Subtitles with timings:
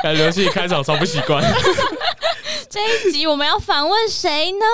[0.04, 1.42] 感觉自己开场超不习惯。
[2.70, 4.66] 这一集我们要访问谁呢？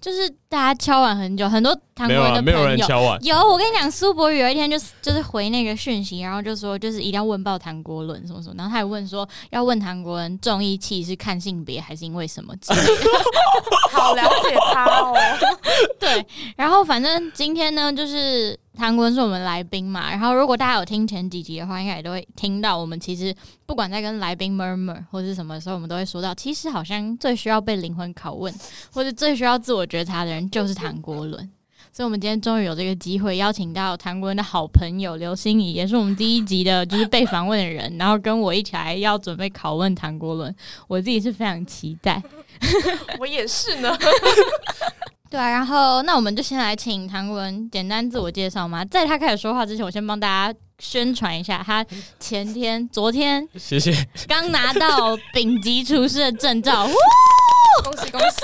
[0.00, 3.24] 就是大家敲碗很久，很多韩国人的朋友，没有、啊、没有人敲碗。
[3.24, 12.52] 有，我跟你讲，苏博宇有一天就是就是回那个讯息，然后就说就是一定要问爆唐国人什么什么，然后他还问说要问唐国人重义气是看性别还是因为什么？
[13.92, 15.16] 好了解他哦。
[16.00, 18.58] 对，然后反正今天呢，就是。
[18.76, 23.34] 唐国伦是我们来宾嘛，然后如果大家有听前几集的话，应该也都会听到我们其实
[23.66, 28.52] 不管在跟来宾 murmur 或是什么时候，我们都会说到，其实好像最需要被灵魂拷问，
[28.92, 31.50] 或者最需要自我觉察的人就是唐国伦。
[31.94, 40.54] 所以，我们今天终于有这个机会邀请到唐国伦的好朋友刘心怡，也是我们第一集的就是被访问的人，然后跟我一起来要准备拷问唐国伦，
[40.88, 42.22] 我自己是非常期待，
[43.20, 43.94] 我也是呢。
[45.32, 48.84] 对啊，然后那我们就先来请唐国伦简单自我介绍嘛。
[48.84, 51.82] 在他开始说话之前，我先帮大家宣传一下，他
[52.20, 56.86] 前天、昨天，谢谢，刚拿到丙级厨师的证照，
[57.82, 58.36] 恭喜恭喜！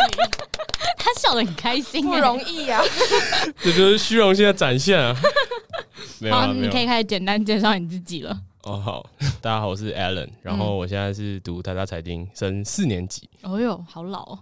[0.96, 2.80] 他笑得很开心，不容易啊，
[3.62, 5.14] 这就是虚荣心的展现啊，
[6.32, 8.34] 好，你可以开始简单介绍你自己了。
[8.62, 9.06] 哦，好，
[9.42, 13.28] 大家好，我是 Alan，然后我现在是读台大财经，升四年级。
[13.42, 14.38] 哦呦，好老哦！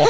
[0.00, 0.06] 哇。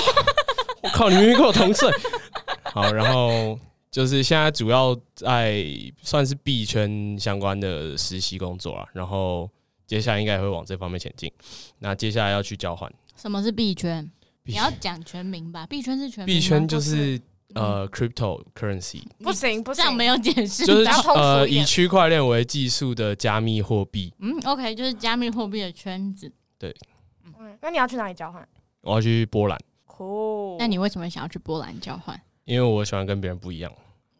[0.84, 1.08] 我靠！
[1.08, 1.90] 你明明跟我同岁。
[2.72, 3.58] 好，然后
[3.90, 5.64] 就是现在主要在
[6.02, 9.50] 算是币圈相关的实习工作啊，然后
[9.86, 11.32] 接下来应该也会往这方面前进。
[11.78, 12.92] 那接下来要去交换。
[13.16, 14.10] 什么是币圈？
[14.44, 15.66] 你要讲全名吧？
[15.66, 16.34] 币圈是全名。
[16.34, 17.18] 币圈就是
[17.54, 19.02] 呃，cryptocurrency。
[19.22, 20.66] 不行，不行，这样没有解释。
[20.66, 24.12] 就是呃，以区块链为技术的加密货币。
[24.18, 26.30] 嗯，OK，就是加密货币的圈子。
[26.58, 26.74] 对。
[27.24, 28.46] 嗯，那你要去哪里交换？
[28.82, 29.58] 我要去波兰。
[29.98, 32.20] 哦，那你为什么想要去波兰交换？
[32.44, 33.72] 因为我喜欢跟别人不一样。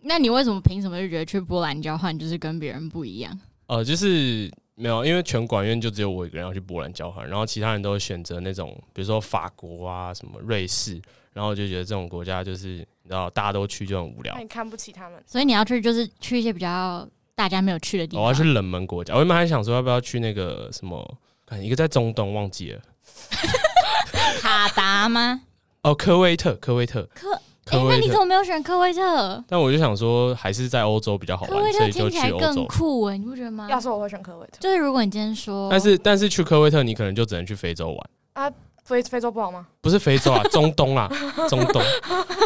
[0.03, 3.39] 那你为什么凭什么就觉得去波兰交换就是跟别人不一样？
[3.67, 11.01] 呃，就是没有，因为全管院就只有我一个人要去波兰交换，然后其他人都选择那种，比如说法国啊、什么瑞士，
[11.33, 12.69] 然后我就觉得这种国家就是
[13.03, 14.35] 你知道大家都去就很无聊。
[14.35, 18.23] 那你看不起他们，所以你要去就是去一些比较大家没有去的地方。
[18.23, 22.83] 我要去冷门国家，我原本还想说要不要去那个什么，看一个在中东忘记了，
[24.43, 25.41] 卡达吗？
[25.85, 27.33] 哦，科威特，科威特，科，
[27.71, 29.45] 哎、欸，那你怎么没有选科威特？
[29.47, 32.21] 但我就想说，还是在欧洲比较好玩，科威特所以就去欧洲。
[32.21, 33.69] 听起来更酷哎，你不觉得吗？
[33.71, 38.51] 要是我会选科威特，就是如果你今天说，但是但是去科威特，你可能就只能去非洲玩啊。
[38.85, 39.67] 非非洲不好吗？
[39.81, 41.09] 不是非洲啊，中东啊，
[41.49, 41.83] 中东。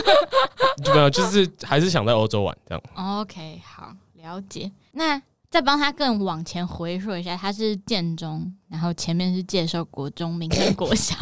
[0.94, 3.20] 没有，就是还是想在欧洲玩这样。
[3.20, 4.70] OK，好，了解。
[4.93, 5.20] 那。
[5.51, 11.15] 再帮他更往前回溯一下，他是建中，然后前面是介绍国中、民生国小，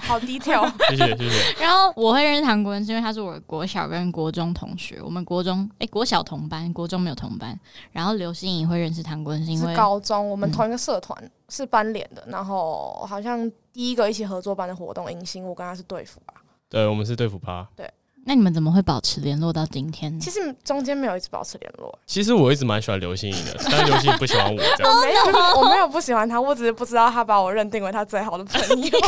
[0.00, 0.66] 好低调。
[0.88, 1.52] 谢谢谢谢。
[1.60, 7.58] 然后我会认识唐国伦，是因为他是我的国小跟国中同学，我们国中哎、欸、国小同班，国中没有同班。
[7.92, 16.32] 然后刘心怡会认识唐国伦，是因为高中我们同一个社团、嗯、是班联的，然后好像第一个一起合作班的活动迎新，我跟他是队服吧？
[16.70, 17.68] 对，我们是队服趴。
[17.76, 17.88] 对。
[18.28, 20.18] 那你们怎么会保持联络到今天呢？
[20.20, 21.96] 其实中间没有一直保持联络。
[22.06, 24.92] 其实我一直蛮喜欢刘心怡的， 但是刘心怡不喜欢我这样。
[24.92, 25.22] 我没有，
[25.60, 28.90] 我没有不喜欢他，我只是不知道他把我认定为他最好的朋友。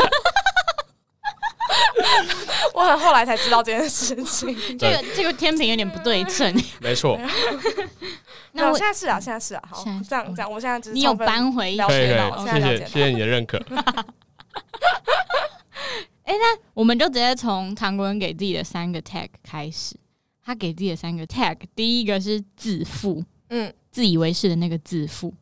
[2.75, 4.56] 我很后来才知道这件事情。
[4.79, 6.55] 这个这个天平有点不对称。
[6.81, 7.19] 没错。
[8.53, 9.62] 那我现在是啊，现在是啊。
[9.69, 13.61] 好，这样这样，我现在只是你有扳回一可以可以，谢谢谢谢你的认可。
[16.28, 19.97] 哎、欸，那我们就直接从唐国人给自己的三个 tag 开始。
[20.44, 25.33] 他给自己的三个 tag，第一个是自负，嗯，自以为是的那个自负。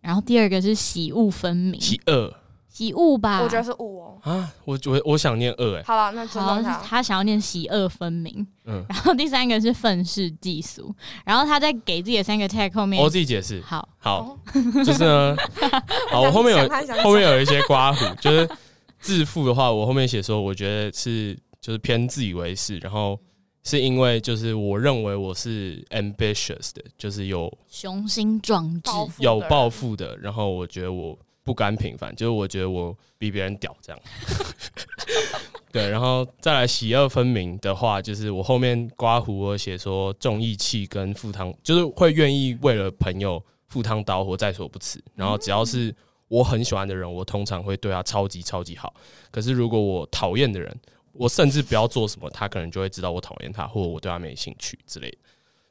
[0.00, 2.32] 然后第二个是喜恶分明，喜恶，
[2.68, 3.42] 喜恶吧？
[3.42, 4.18] 我觉得是恶哦。
[4.22, 5.82] 啊，我我我想念恶哎。
[5.84, 8.46] 好了，那知道他他想要念喜恶分明。
[8.66, 8.84] 嗯。
[8.88, 10.94] 然后第三个是愤世嫉俗。
[11.24, 13.60] 然后他在给自己的三个 tag 后面，我自己解释。
[13.62, 14.38] 好，好，
[14.84, 15.36] 就是呢，
[16.10, 16.68] 好，我后面有
[17.02, 18.48] 后面有一些刮胡，就是。
[19.06, 23.16] 自负的话，我后面写说，我觉得是就是偏自以为是，然后
[23.62, 34.02] 是因为就是我认为我是 ambitious 的，就是有雄心壮志、有抱负的，然后我觉得我不甘平凡，就是我觉得我比别人屌这样。
[35.70, 45.94] 对，然后再来喜恶分明的话，就是我后面刮胡我写说重义气跟赴汤，就是会愿意为了朋友赴汤蹈火在所不辞，然后只要是。
[46.28, 48.94] 我很喜欢的人，我通常会对他超级超级好。
[49.30, 50.74] 可是如果我讨厌的人，
[51.12, 55.18] 我甚至不要做什么，他可能就会知道我讨厌他，或者我对他没兴趣之类的。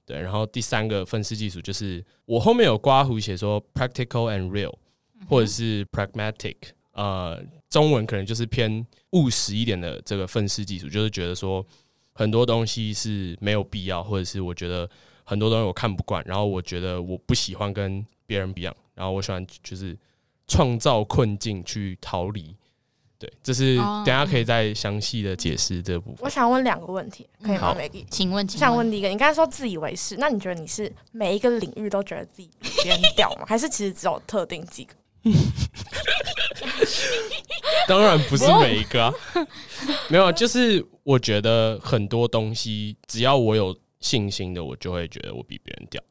[0.05, 4.73] 对，然后第三个分析技术就是我后面有刮胡写说 practical and real，
[5.27, 6.55] 或者是 pragmatic，
[6.91, 11.65] 呃，中文可能就是偏务实一点的这个分析技术，就是觉得说
[12.13, 14.87] 很多东西是没有必要，或者是我觉得
[15.23, 19.97] 很多东西我看不惯，然后我觉得我不喜欢跟别人一样，然后我喜欢就是
[20.47, 22.55] 创造困境去逃离。
[23.17, 26.19] 对，这是等下可以再详细的解释这部分。
[26.19, 33.45] 我想问两个问题，可以吗？Maggie，请问，请想问第一个，你刚才说自以为是，那你觉得你是每一个领域都觉得自己比别人屌吗？
[33.47, 34.93] 还是其实只有特定几个？
[37.87, 39.13] 当然不是每一个啊，
[40.09, 46.03] 没有，就是我觉得很多东西，只要我有信心的，我就会觉得我比别人屌。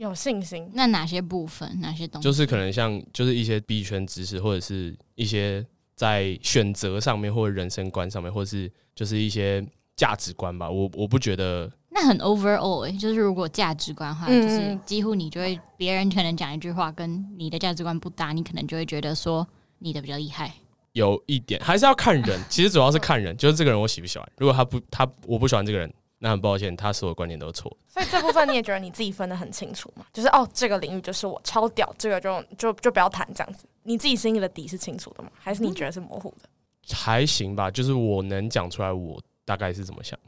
[0.00, 0.70] 有信心？
[0.74, 1.80] 那哪些部分？
[1.80, 2.24] 哪些东西？
[2.24, 5.64] 就是可能像，就是一些币圈知识，或者是一些。
[5.96, 9.62] 在选择上面，或者人生观上面，或者是就是一些
[9.96, 10.70] 价值观吧。
[10.70, 19.46] 我我不觉得那很 overall，欸，就是如果价值观的话，嗯、就是几乎你就会别人可能讲一句话跟你的价值观不搭，你可能就会觉得说
[19.80, 20.50] 你的比较厉害。
[20.92, 24.26] 有一点还是要看人，其实主要是看人，就是这个人我喜不喜欢。
[24.38, 27.74] 如果他不他我不喜欢这个人，那很抱歉，他所有观点都错。
[27.88, 30.04] 所以这部分你也觉得你自己分得很清楚嘛？
[30.12, 33.64] 就是哦，这个领域就是我超屌，这个就就就不要谈这样子。
[33.84, 35.30] 你自己心里的底是清楚的吗？
[35.38, 36.48] 还是你觉得是模糊的？
[36.48, 40.18] 嗯、还行吧，就是我能讲出来，我大概是怎么想。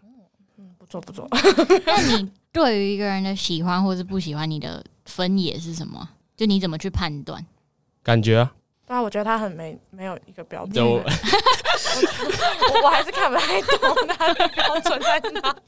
[0.57, 1.29] 嗯，不错不错。
[1.85, 6.09] 那你对于一个人的喜欢或是不喜欢，你的分野是什么？
[6.35, 7.45] 就你怎么去判断？
[8.03, 8.55] 感觉啊。
[8.93, 10.87] 对啊，我觉得他很没没有一个标准。
[10.87, 15.59] 我 我，我还是看不太懂他的标准在哪里。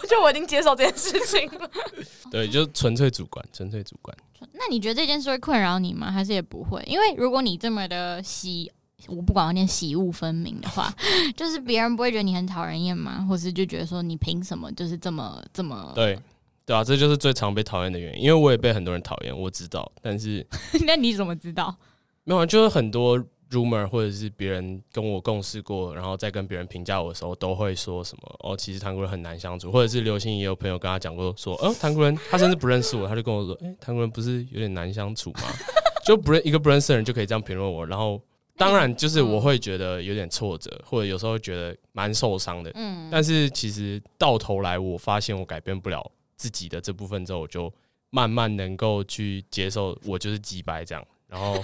[0.00, 1.70] 我觉得我已经接受这件事情了。
[2.32, 4.16] 对，就纯粹主观，纯粹主观。
[4.52, 6.10] 那你觉得这件事会困扰你吗？
[6.10, 6.82] 还是也不会？
[6.86, 8.72] 因为如果你这么的喜，
[9.06, 10.90] 我不管我念喜恶分明的话，
[11.36, 13.26] 就是别人不会觉得你很讨人厌吗？
[13.28, 15.92] 或是就觉得说你凭什么就是这么这么？
[15.94, 16.18] 对
[16.64, 18.22] 对啊，这就是最常被讨厌的原因。
[18.22, 19.92] 因为我也被很多人讨厌，我知道。
[20.00, 20.46] 但是
[20.86, 21.76] 那你怎么知道？
[22.24, 23.22] 没有，就是很多。
[23.50, 35.40] rumor 或者是别人跟我共事过，然后再跟别人评价我的时候，都会说什么哦，其实唐国人很难相处，或者是刘星也有朋友跟他讲过说，哦，唐国人他甚至不认识我，他就跟我说，哎、欸，唐国人不是有点难相处吗？
[36.06, 38.22] 就不认一个不认识的人就可以这样评论我，然后
[38.56, 47.72] 当然就是我会觉得有点挫折，或者有时候会觉得蛮受伤的，嗯，但是其实到头来我发现我改变不了自己的这部分之后，我就
[48.10, 51.60] 慢慢能够去接受我就是几百这样，然后。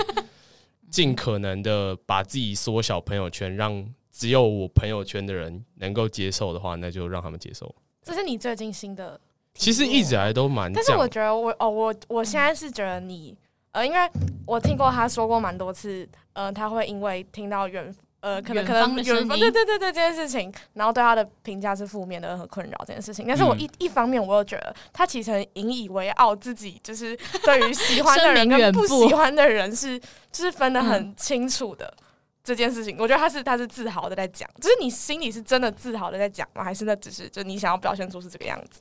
[0.90, 7.74] 尽可能的把自己缩小朋友圈，让只有我朋友圈的人能够接受的话，那就让他们接受。
[8.02, 9.20] 这是你最近新的？
[9.54, 10.72] 其实一直以来都蛮……
[10.72, 13.36] 但是我觉得我哦，我我现在是觉得你
[13.72, 13.98] 呃，因为
[14.46, 17.94] 我听过他说过蛮多次，呃，他会因为听到远。
[18.26, 23.24] 呃，可能可能远方对对对对这件事情，然后对他的评价是负面的和困扰这件事情。
[23.28, 29.96] 但是我一、嗯、一方面，我又觉得他其实很引以为傲，自己就是对于喜欢的人跟不喜欢的人是
[30.32, 31.94] 就是分得很清楚的
[32.42, 32.96] 这件事情。
[32.98, 36.64] 我觉得他是他是自豪的在讲，就是你心里是真的自豪的在讲吗？
[36.64, 38.80] 还是那只是就你想要表现出是这个样子？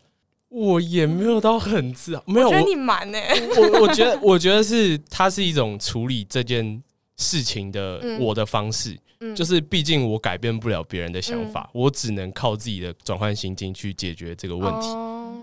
[0.50, 3.48] 我也没有到很自豪，没有，我觉得你蛮呢、欸。
[3.58, 6.82] 我我觉得我觉得是他是一种处理这件
[7.18, 9.00] 事情的我的方式。
[9.36, 15.36] 就是，毕竟我改变不了别人的想法，嗯，我只能靠自己的转换心境去解决这个问题，哦，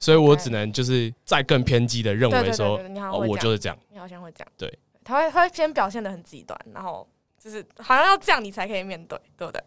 [0.00, 2.78] 所以我只能就是再更偏激的认为说，
[3.12, 7.06] 哦，我就是这样，你好像会这样，对，他会他会先表现的很极端，然后
[7.38, 9.62] 就是好像要这样你才可以面对，对不对？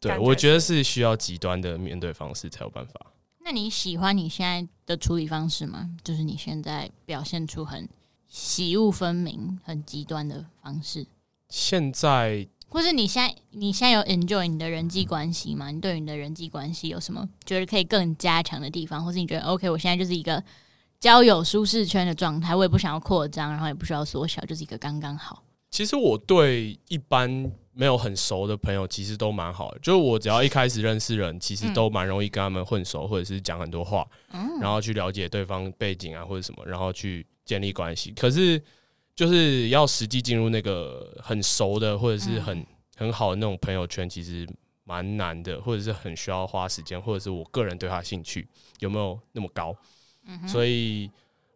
[0.00, 0.82] 对，我觉得是。
[0.82, 2.94] 需要极端的面对方式才有办法。
[3.40, 5.90] 那你喜欢你现在的处理方式吗？
[6.02, 7.88] 就是你现在表现出很
[8.34, 11.06] 喜恶分明、很极端的方式，
[11.48, 12.48] 现在。
[12.68, 15.70] 或是你现在你现在有 enjoy 你的人际关系吗？
[15.70, 19.04] 你对于你的人际关系有什么觉得可以更加强的地方？
[19.04, 20.42] 或是你觉得 OK，我现在就是一个
[20.98, 25.44] 交友舒适圈的状态，我也不想要扩张，然后也不需要缩小，就是一个刚刚好。
[25.70, 27.30] 其实我对一般
[27.72, 34.04] 没有很熟的朋友其实都蛮好的，就是我只要一开始认识人，其实都蛮容易跟他们混熟，或者是讲很多话，
[34.60, 38.12] 然后去了解对方背景啊或者什么，然后去建立关系。
[38.12, 38.62] 可是
[39.14, 44.48] 就是要实际进入那个很熟的或者是很、嗯、很好的那种朋友圈，其实
[44.84, 48.46] 蛮难的，或者是很需要花时间，或者是我个人对他兴趣
[48.80, 49.74] 有没有那么高。
[50.26, 51.10] 嗯、所以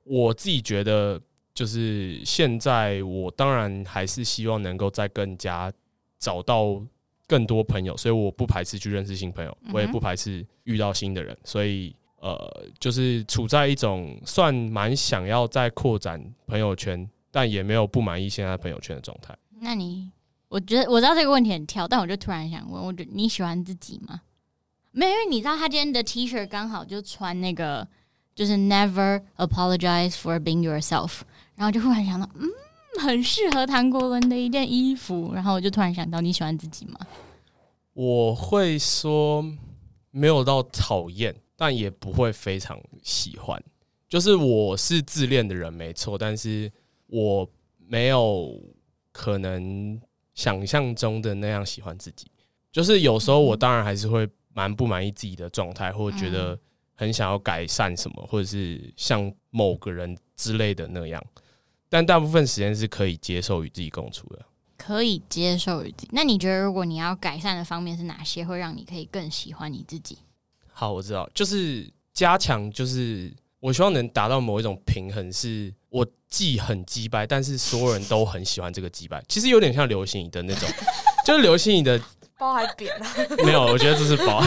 [0.05, 1.21] 我自己觉得，
[1.53, 5.73] 就是现在我当然还是希望能够再更加
[6.19, 6.81] 找到
[7.27, 11.37] 更多朋友，所以我不排斥去认识新朋友，我也不排斥遇到新的人。
[11.45, 17.09] 所以呃，就是处在一种算蛮想要再扩展朋友圈。
[17.31, 19.37] 但也没有不满意现在朋友圈的状态。
[19.61, 20.11] 那你，
[20.49, 24.23] 我觉得我知道这个问题很跳，但我就突然想问，我觉得你喜欢自己吗？
[24.93, 27.87] 没有，因为你知道他今天的 T 恤刚好就穿那个，
[28.35, 31.21] 就是 Never apologize for being yourself，
[31.55, 32.49] 然后就忽然想到，嗯，
[32.99, 36.99] 很适合唐国伦的一件衣服，然后我就突然想到，你喜欢自己吗？
[37.93, 39.45] 我会说
[40.11, 43.61] 没有到讨厌，但也不会非常喜欢。
[44.09, 46.73] 就是我是自恋的人，没错，但是
[47.09, 47.47] 我
[47.77, 48.59] 没有
[49.11, 50.01] 可能
[50.35, 52.31] 想象中的那样喜欢自己。
[52.71, 56.57] 就是有时候我当然还是会蛮不满意自己的状态，或者觉得
[56.95, 61.23] 很想要改善什么，或者是像某个人之类的那样。
[61.89, 64.47] 但大部分时间是可以接受与自己共处的，
[64.77, 66.09] 可以接受与自己。
[66.13, 70.19] 那你觉得，如果你要改善的方面是哪些，会让你可以更喜欢你自己？
[70.79, 73.35] 好，我知道，就是加强，就是。
[73.61, 79.21] 我希望能达到某一种平衡，是我既很击败，但是所有人都很喜欢这个击败。
[79.27, 80.69] 其实有点像刘星怡的那种，
[81.27, 82.01] 就是刘星怡的
[82.39, 83.07] 包还扁了。
[83.45, 84.41] 没有，我觉得这是包。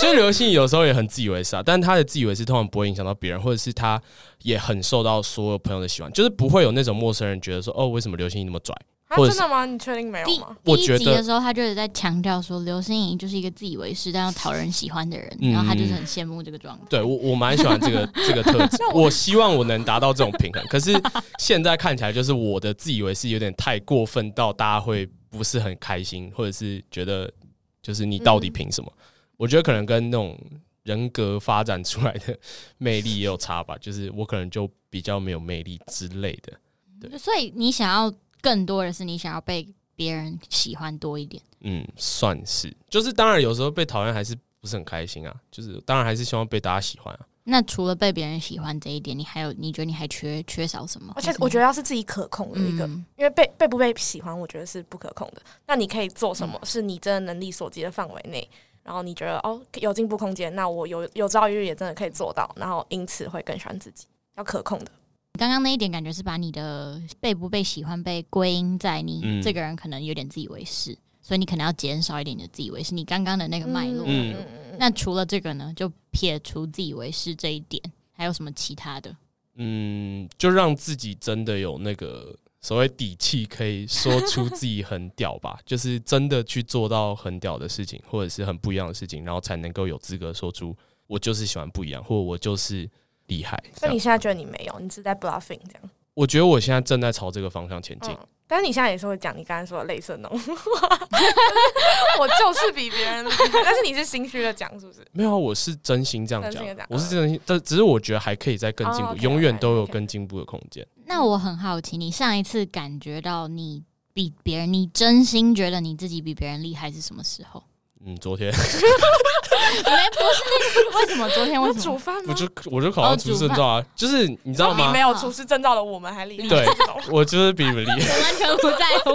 [0.00, 4.00] 就是刘星怡有时候也很自以为是啊，但他的自以为是通常不会影响到别人，或者是他
[4.42, 8.72] 也很受到所有朋友的喜欢，就是不会有那种陌生人觉得说，哦，为什么刘星怡那么拽？
[9.08, 9.64] 啊、真的吗？
[9.64, 10.54] 你确定没有吗？
[10.62, 16.84] 第一集的时候，他就是在强调说，刘欣怡就是一个自以为是但要讨人喜欢的人，嗯、然后他就是很羡慕这个状态。
[16.90, 20.62] 对，我我蛮喜欢这个 这个特质，我希望我能达到这种平衡。
[20.66, 20.92] 可是
[21.38, 27.32] 现在看起来，就是我的自以为是有点太过分，到大家会不是很开心，或者是觉得
[27.80, 28.92] 就是你到底凭什么？
[28.94, 29.02] 嗯、
[29.38, 30.38] 我觉得可能跟那种
[30.82, 32.38] 人格发展出来的
[32.76, 33.74] 魅力也有差吧。
[33.80, 36.52] 就是我可能就比较没有魅力之类的。
[37.00, 38.12] 对，所以你想要。
[38.40, 39.66] 更多的是你想要被
[39.96, 47.20] 别人喜欢多一点，嗯，算是，就是当然有时候被讨厌还是不是很开心啊，就是当然还是希望被大家喜欢啊。
[47.50, 51.12] 那除了被别人喜欢这一点，你还有你觉得你还缺缺少什么？
[51.16, 55.40] 而且我觉得要是自己可控的一个，嗯、因为被被不被喜欢，我觉得是不可控的。
[55.66, 56.60] 那你可以做什么？
[56.64, 58.46] 是你真的能力所及的范围内，
[58.82, 64.90] 然后你觉得哦有进步空间，那我有有朝一日也真的可以做到，然后因此会更喜欢自己，要可控的。
[65.38, 72.92] 刚刚那一点感觉是把你的被不被喜欢被归因在你这个人可能有点自以为是，嗯、所以你可能要减少一点你的自以为是。
[72.92, 74.34] 你刚刚的那个脉络，嗯、
[74.78, 77.80] 那除了这个呢，就撇除自以为是这一点，
[78.10, 79.16] 还有什么其他的？
[79.54, 90.76] 嗯，就让自己真的有那个所谓底气，可以说出自己很屌吧， 就是真的去做到很屌的事情，或者是很不一样的事情，然后才能够有资格说出
[91.06, 92.90] 我就是喜欢不一样，或者我就是。
[93.28, 93.58] 厉害！
[93.80, 95.90] 那你现在觉得你没有，你是在 bluffing 这样？
[96.14, 98.10] 我觉得我现在正在朝这个方向前进。
[98.12, 100.98] 嗯，但是你现在也是会讲你刚才说的类似那种话，
[102.18, 105.06] 我就是比别人厉害，但是你是心虚的讲，是不是？
[105.12, 110.84] 没有，我是真心这样讲，我是真心，但只是我觉得还可以再更进步，永远都有更进步的空间。
[111.06, 117.62] 那我很好奇，你上一次感觉到你比别人，你真心觉得你自己比别人厉害是什么时候？
[118.06, 118.52] 嗯，昨天。
[118.52, 122.14] 没，不是那个，为什么昨天为什么煮饭？
[122.26, 124.86] 我就我就考到厨师证照啊，就是你知道吗？
[124.86, 126.48] 比没有厨师证照的我们还厉害。
[126.48, 126.66] 对，
[127.10, 127.96] 我就是比你们厉害。
[127.98, 129.12] 我完全不在乎。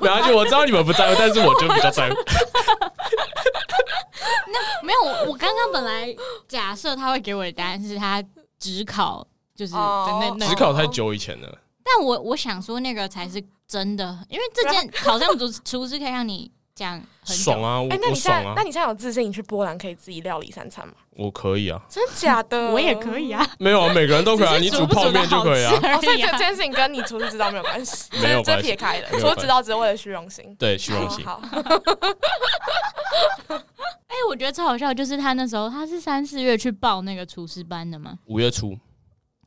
[0.00, 2.16] 没关系，我知道你们不在乎，但是我就比较在乎。
[4.46, 5.00] 那没有，
[5.30, 6.14] 我刚刚本来
[6.46, 8.22] 假设他会给我的答案是他
[8.58, 11.58] 只考，就是那那只考太久以前了。
[11.84, 16.50] 但我我想说那个才是真的，因为这件好像厨厨师可以让你。
[16.78, 17.82] 这样很爽啊！
[17.90, 20.94] 哎、欸，那你现在，啊、那你现在有自信，你去波兰可以自己料理三餐吗？
[21.16, 22.70] 我可以啊，真假的？
[22.70, 25.72] 我也可以啊，没有啊，每个人都可以啊，你煮泡面就可以啊。
[25.74, 31.24] 哦、所以这件事情跟你厨师知道没有关系，没有关系，撇开的，厨师知道只是为了虚荣心，对，虚荣心。
[31.24, 31.42] 好，
[34.06, 38.78] 哎，我觉得超好笑，就是他那时候他是三四月去报那个厨师班的嘛，五月初，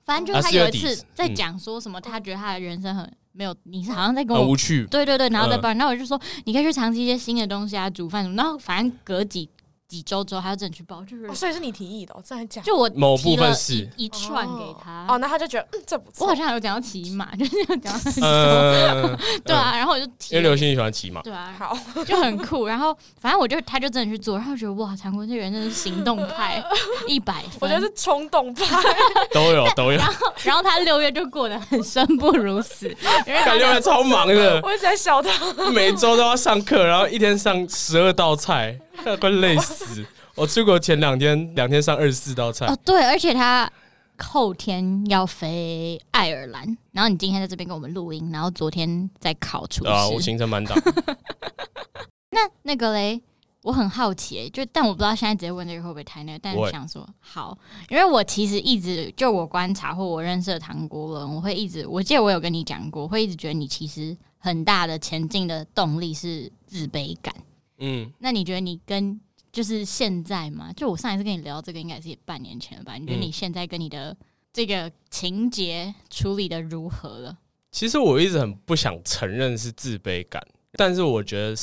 [0.06, 3.10] 反正就是他有一次在讲说什么，他觉得他的人生很。
[3.34, 9.50] 没有，你是好像在跟我无趣，对对对，然后在帮，那、呃、我就说你可以去尝试一些新的东西啊，煮饭什么，然后反正隔几
[9.92, 26.64] 几周之后，他就真的去报，就是、哦、所以是你提议的、哦，这还讲就我某部分是一串给他，哦，那他就觉得嗯，这不错，我好像有讲到骑马，就是有讲到，呃、 对啊，然后我就提，因为刘欣怡喜欢骑马，对啊，好，就很酷，然后反正我就他就真的去做，然后我觉得哇，唐国这人真的是行动派，
[27.06, 28.66] 一百分，我觉得是冲动派，
[29.34, 32.88] 都有都有，然后然后他六月就过得很生不如死，
[33.28, 38.80] 因为他六月超忙的，我一直在笑他，每周都要上课，然后一天上十二道菜，
[39.20, 40.06] 快累死。
[40.36, 42.66] 我出国前两天，两天上二十四道菜。
[42.68, 43.70] 哦，对，而且他
[44.18, 49.90] 后天要飞爱尔兰，然后你今天在这边跟我们录音，然后昨天在考厨师。
[49.90, 50.78] 啊，我行程满档。
[52.32, 53.22] 那那个嘞，
[53.64, 57.58] 我很好奇、欸，就但我不知道现在直接问这个会不会太那个，但我想说好，
[57.90, 67.36] 因为我其实一直就我观察或我认识的唐国伦，我会一直，我记得我有跟你讲过，会一直觉得你其实很大的前进的动力是自卑感。
[67.82, 69.20] 嗯，那你觉得你跟
[69.52, 70.72] 就是现在嘛？
[70.72, 72.96] 就我上一次跟你聊这个，应该是半年前了吧？
[72.96, 74.16] 你觉得你现在跟你的
[74.54, 77.38] 这个情节处理的如何了？
[77.72, 80.42] 其实我一直很不想承认是自卑感。
[80.76, 81.54] 但是我觉得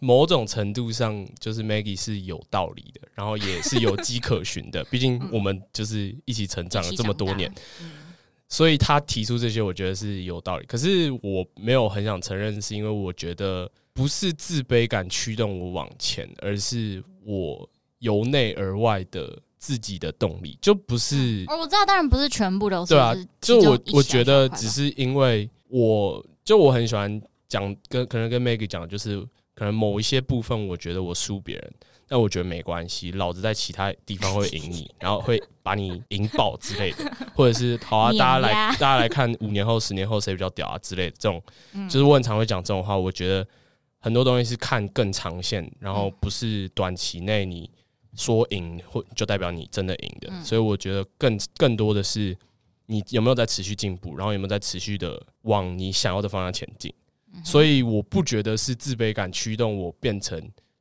[0.00, 4.82] 某种程度上，就是 Maggie 是有道理的，然后也是有迹可循的。
[4.90, 7.52] 毕竟我们就是一起成长了这么多年，
[8.48, 10.66] 所以他提出这些，我觉得是有道理。
[10.66, 21.44] 可是我没有很想承认，是因为我觉得不是自卑感驱动我往前，而是我由内而外的自己的动力，就不是。
[21.48, 22.94] 我知道，当然不是全部都是。
[22.94, 27.20] 对啊，就我我觉得只是因为我就我很喜欢。
[27.48, 29.20] 讲跟可能跟 Maggie 讲就是，
[29.54, 31.74] 可能某一些部分我觉得我输别人，
[32.08, 37.04] 但我觉得没关系，老子在其他地方会赢你， 然后会把你赢爆之类的，
[37.36, 41.40] 或者是好啊，大家来大家来看五年后、十年后谁比较屌啊之类的，这种
[41.88, 42.98] 就是我很常会讲这种话。
[42.98, 43.46] 我觉得
[44.00, 47.70] 很多东西是看更长线，然后不是短期内你
[48.14, 52.36] 说赢或就代表你真的赢的，所以我觉得更更多的是
[52.86, 56.92] 你有没有在持续进步，然后有没有在持续的往你想要的方向前进。
[57.44, 60.40] 所以我不觉得是自卑感驱动我变成，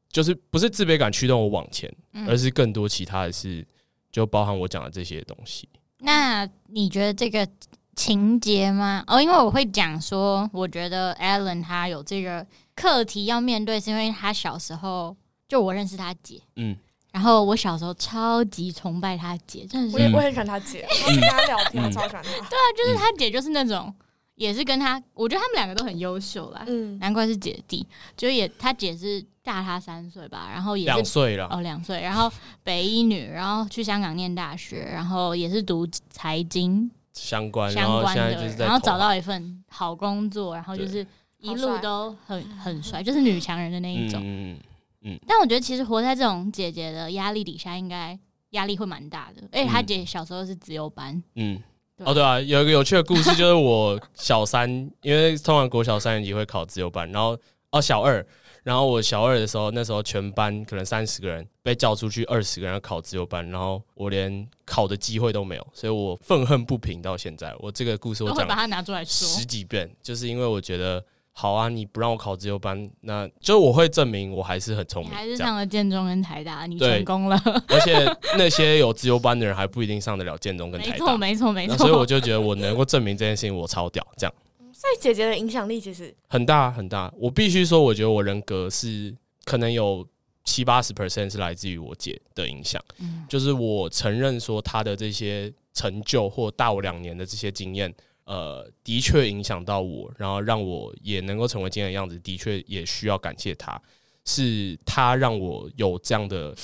[0.10, 1.94] 就是不是自卑感驱动我往前，
[2.28, 3.68] 而是更多其他的是，
[4.10, 5.68] 就包含我讲的这些东西。
[6.00, 7.46] 那你觉得这个
[7.94, 9.04] 情节吗？
[9.08, 12.46] 哦，因为我会讲说，我觉得 Alan 他有这个
[12.76, 15.16] 课题要面对，是因为他小时候
[15.48, 16.76] 就我认识他姐，嗯，
[17.12, 22.30] 然后我小时候超级崇拜他姐，真的是，我也我很喜欢他姐，我跟他聊天，我超喜欢他。
[22.32, 23.94] 对啊，就是他姐就是那种。
[24.36, 32.30] 也是跟他，我觉得他们两个都很优秀啦，嗯，难怪是姐弟，就也他姐是大他三岁吧，然后也是两岁了，哦，两岁，然后
[32.62, 36.92] 北一女，然后去香港念大学，然后也是读财经。
[37.14, 41.08] 相关相关的，然后找到一份好工作，然后就是
[41.46, 44.60] 一路都很很帅，就是女强人的那一种，嗯
[45.02, 48.18] 嗯，但我觉得其实活在这种姐姐的压力底下，应该
[48.52, 51.62] 压力会蛮大的，而且他姐小时候是自由班，嗯。
[52.00, 54.70] 哦，对啊，有一个有趣的故事，就是我小三，
[55.02, 57.40] 因为通常国小三年级会考自由班，然后
[57.72, 58.26] 哦小二，
[58.64, 67.56] 然后我小二的时候，那时候全班可能三十个人被叫出去，二十个人要考自由班，然后我连考的机会都没有，所以我愤恨不平到现在。
[67.60, 71.02] 我这个故事我讲把它拿出来说十几遍，就是因为我觉得。
[71.38, 75.12] 好啊，你不让我考自由班，那就我会证明我还是很聪明。
[75.12, 77.38] 还是上了建中跟台大，你成功了。
[77.68, 78.06] 而且
[78.38, 80.94] 那些有自由班的人还不一定上得了建中跟台大。
[80.94, 81.78] 没错，没错，没错。
[81.78, 84.02] 所以我就觉得我能够证明这件事情，我超屌。
[84.16, 84.34] 这样，
[84.72, 87.14] 所以姐姐的影响力其实很大很大。
[87.18, 90.08] 我必须说，我觉得我人格是可能有
[90.46, 92.82] 七八十 percent 是来自于我姐的影响。
[93.00, 97.94] 嗯，就是我承认说她的这些成就或大我两年的这些经验。
[98.26, 103.80] 呃，的确影响到我，然后让我也能够成为今天的样子，的确也需要感谢他，
[104.26, 106.56] 是他让我有这样的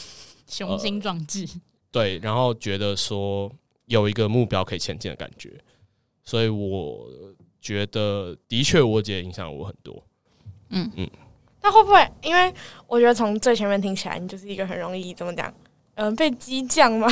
[0.48, 1.48] 雄心壮志，
[1.92, 3.52] 对，然后觉得说
[3.86, 5.54] 有一个目标可以前进的感觉，
[6.24, 7.08] 所以我
[7.62, 10.04] 觉得的确我姐影响了我很多，
[10.70, 11.08] 嗯嗯，
[11.62, 12.52] 那会不会因为
[12.88, 15.48] 我觉得从最前面听起来，你就是一个很容易怎么讲，
[15.94, 17.08] 嗯、呃，被激将吗？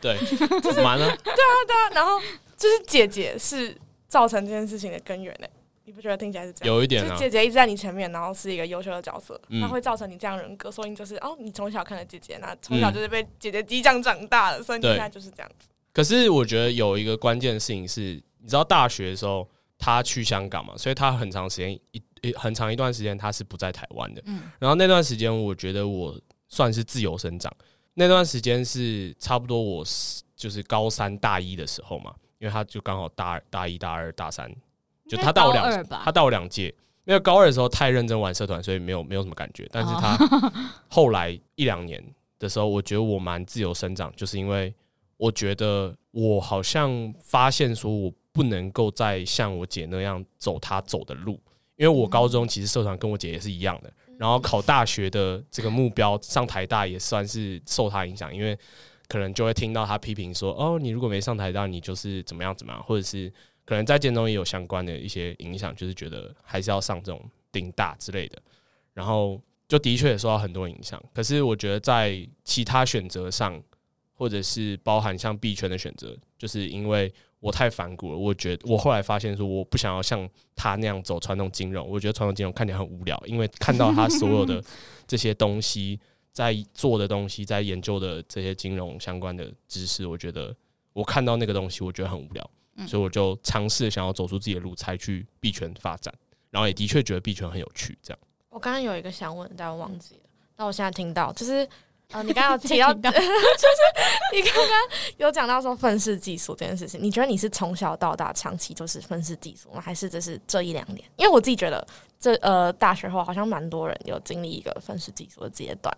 [0.00, 0.16] 对，
[0.62, 2.20] 就是蛮了，对啊对啊，然后
[2.56, 3.76] 就是姐姐是。
[4.08, 5.46] 造成这件事情的根源呢？
[5.84, 6.74] 你不觉得听起来是这样？
[6.74, 15.66] 有一点啊，姐姐一直在你前面，然后是一个优秀的角色，那、嗯、会造成你这样人格，所以就是哦，你从小看着姐姐，那从小就是被姐姐激将长大的，所以你现在就是这样子。
[15.92, 24.22] 可是我觉得有一个关键的事情是，你知道大学的时候他去香港嘛，所以他很长时间一一很长一段时间他是不在台湾的。
[24.26, 26.14] 嗯，然后那段时间我觉得我
[26.48, 27.50] 算是自由生长，
[27.94, 29.82] 那段时间是差不多我
[30.36, 32.14] 就是高三大一的时候嘛。
[32.38, 34.50] 因为他就刚好大二、大一、大二、大三，
[35.08, 36.74] 就他大我两，他大我两届。
[37.04, 39.66] 因为高二的时候太认真玩社团，所以没有没有什么感觉。
[39.72, 40.14] 但是他
[40.90, 42.04] 后来一两年
[42.38, 44.74] 的时候，我觉得我蛮自由生长，就是因为
[45.16, 51.40] 我觉得我好像发现说我不能够再像我姐那样走她走的路。
[51.76, 58.58] 因为我高中其实社团跟我姐也是一样的，然后考大学的这个目标上台大也算是受她影响，因为。
[59.08, 63.32] 可能就会听到他批评说：“哦，你如果没上台大，你就是怎么样怎么样，或者是
[63.64, 67.18] 可能在建中也有相关的一些影响，就是觉得还是要上这种
[67.50, 68.38] 顶大之类的。
[68.92, 71.02] 然后就的确也受到很多影响。
[71.14, 73.58] 可是我觉得在其他选择上，
[74.12, 78.18] 或者是包含像币圈的选择，就是因为我太反骨了。
[78.18, 81.88] 我觉得我后来发现说，我不想要像他那样走传统金融。
[81.88, 84.62] 我觉得传统金融看起来很无聊，因为看到他所有的
[85.06, 85.98] 这些东西。”
[86.38, 90.54] 在做的东西，在研究的这些金融相关的知识，我觉得
[90.92, 96.14] 我看到那个东西，我觉得很无聊，嗯、所以我就尝试想要走出自己的路，才去币圈发展。
[96.50, 97.98] 然后也的确觉得币圈很有趣。
[98.00, 98.18] 这样，
[98.50, 100.20] 我刚刚有一个想问，但我忘记了。
[100.56, 101.68] 那我现在听到就是。
[102.10, 103.12] 呃，你刚刚提到， 就是
[104.32, 104.72] 你刚刚
[105.18, 109.78] 有讲到说分式技术这件事情，你觉得你是从小到大长期都是分式技术吗？
[109.78, 111.04] 还是这是这一两年？
[111.16, 111.86] 因为我自己觉得
[112.18, 115.94] 这呃大学后好像蛮多人有经历一个分式技术的阶段，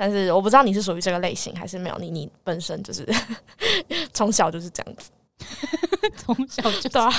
[0.00, 3.04] 但是我不知道你是属于这个类型还是没有，你你本身就是
[4.14, 5.10] 从小就是这样子，
[6.16, 7.10] 从小就对啊，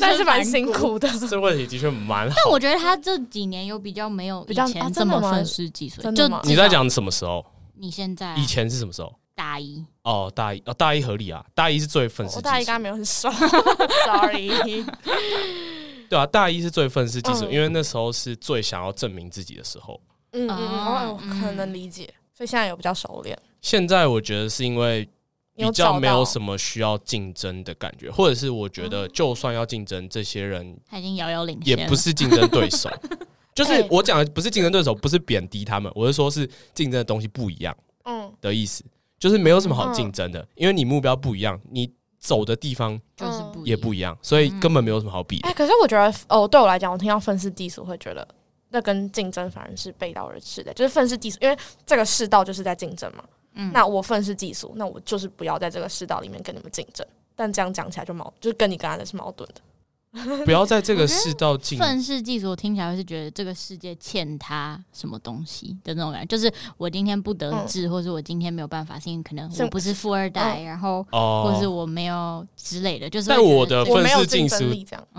[0.00, 1.08] 但是蛮辛苦的。
[1.28, 7.46] 这问题的确蛮好，但我觉得他这几年有比较没有以前这么愤世嫉俗，就你在讲什么时候？
[7.80, 9.14] 你现在以前是什么时候？
[9.36, 12.34] 大一哦，大一哦，大一合理啊，大一是最愤世。
[12.34, 13.32] 我大一刚刚没有很爽，
[14.04, 14.50] sorry。
[16.10, 20.00] 对啊，大一是最愤世嫉俗，因为那时候是最想要证明自己的时候。
[20.32, 23.38] 嗯嗯，我可能理解，所以现在有比较熟练。
[23.60, 25.08] 现在我觉得是因为
[25.56, 32.88] 比较没有什么需要竞争的感觉，或者是我觉得就算要竞争，这些人他已经遥遥领先，也不是竞争对手。
[33.54, 38.32] 就是我讲的不是竞争对手，不是贬低他们，我是说是竞争的东西不一样，嗯。
[38.40, 38.84] 的意思，
[39.18, 45.40] 就是没有什么好竞争的，因为你目标不一样，你走的地方就是也不一样，所以根本没有什么好比。
[45.40, 48.26] 哎，可是我觉得哦，对我来讲，我听到愤世嫉俗会觉得
[48.70, 53.24] 那跟竞争反而是背道而驰的，就是愤世嫉俗，因为这个世道就是在竞争嘛。
[53.54, 57.06] 嗯，那我愤世嫉俗，那我就是不要在这个世道里面跟你们竞争。
[57.34, 59.60] 但这样讲起来就矛，就是跟你刚才的是矛盾的。
[60.44, 66.26] 不要在这个世道进愤世嫉俗，听起来会是觉得这个世界欠他什么东西的那种感觉。
[66.26, 73.08] 就是我今天不得志，嗯、或者我今天没有办法，是因为可能我不是富二代，嗯、然后或者是我没有之类的。
[73.08, 74.64] 就是但我的愤世嫉俗，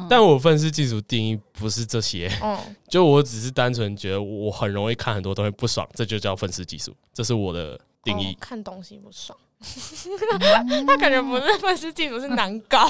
[0.10, 2.32] 但我愤世嫉俗定义不是这些。
[2.42, 2.58] 嗯，
[2.90, 8.34] 就我只是单纯觉得我很容易看很多东西不爽，这就叫愤世嫉俗，这是我的定义。
[8.34, 9.38] 哦、看东西不爽。
[10.88, 12.90] 他感觉不是愤世嫉俗，是难搞。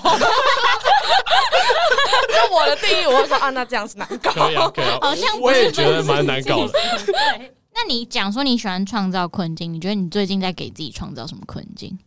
[2.29, 4.31] 就我的定义，我会说啊，那这样是难搞。
[4.31, 4.99] 可以啊，可以啊。
[5.01, 6.71] 好像我也觉得蛮难搞的。
[6.71, 11.97] 对，那你讲说你喜欢创造困境，你觉得你最近在给自己创造什么困境？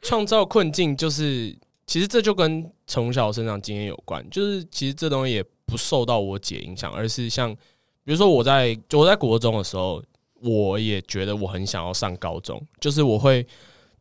[0.00, 1.56] 创造困境就是，
[1.88, 4.24] 其实这就跟从小生长经验有关。
[4.30, 7.52] 就是其实这东西也不受到我姐影响，而是像
[8.04, 10.00] 比如说我在就我在国中的时候，
[10.40, 13.44] 我也觉得我很想要上高中，就是我会。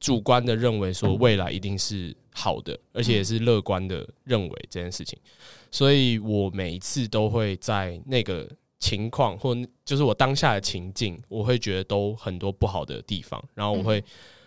[0.01, 5.17] 主观的认为说未来一定是好的，而且也是乐观的认为这件事情，
[5.69, 14.03] 所以我每一次都会在那个情况或就是我当下的情境，我会觉得都很多不好的地方，然后我会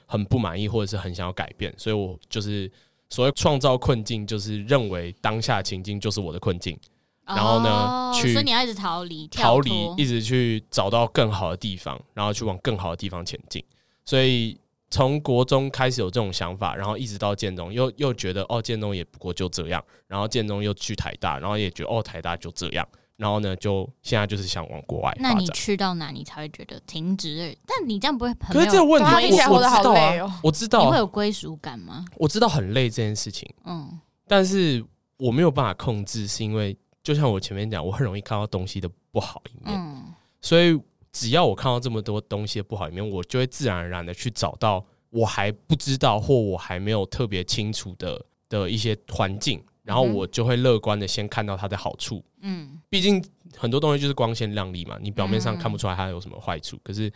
[0.07, 2.69] 很不满意或者是很想要改变，所以我就是
[3.09, 6.77] 所谓创造困境，就是认为当下情境就是我的困境，
[7.25, 13.64] 然后呢，去所以你要一直逃离，逃离，一直去找到更好的地方，然后去往更好的地方前进，
[14.05, 14.59] 所以。
[14.95, 25.13] 从国中开始有这种想法，然后一直到建中，又又觉得哦，建中也不过就这样，然后建中又去台大，然后也觉得哦，台大就这样，然后呢，就现在就是想往国外。
[25.19, 27.59] 那你去到哪，你才会觉得停止？
[27.67, 28.53] 但你这样不会很？
[28.53, 29.09] 可是这个问题，
[29.49, 32.05] 我我知道啊，我知道啊，你会有归属感吗？
[32.17, 34.81] 我知道很累这件事情，嗯，但是
[35.17, 40.81] 我没有办法控制，是因为就像我前面讲，我很容易看到东西的不好一面，嗯，所以。
[41.14, 52.20] 只要我看到这么多东西的不好一面，我就会自然而然的去找到我还不知道或我还没有特别清楚的的一些环境，然后我就会乐观的先看到它的好处。
[52.40, 53.24] 嗯，毕竟
[53.57, 57.11] 很多东西就是光鲜亮丽嘛，你表面上看不出来它有什么坏处，可是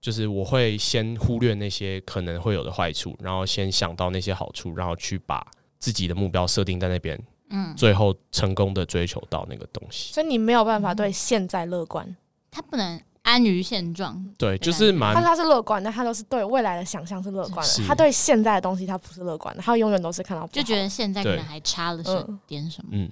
[0.00, 5.46] 就是我会先忽略那些可能会有的坏处，然后先想到那些好处，然后去把
[5.78, 7.22] 自己的目标设定在那边。
[7.50, 10.14] 嗯，最后成功的追求到那个东西。
[10.14, 12.16] 所以你没有办法对现在乐观。
[12.54, 15.12] 他不能安于现状，对，就是蛮。
[15.12, 17.84] 他他是乐观的，他都是对未来的想象是乐观的。
[17.84, 22.02] 他对现在的东西，他不是乐观的，他永远都是看到，就觉得现在可能还差了
[22.46, 22.90] 点什么。
[22.92, 23.10] 嗯，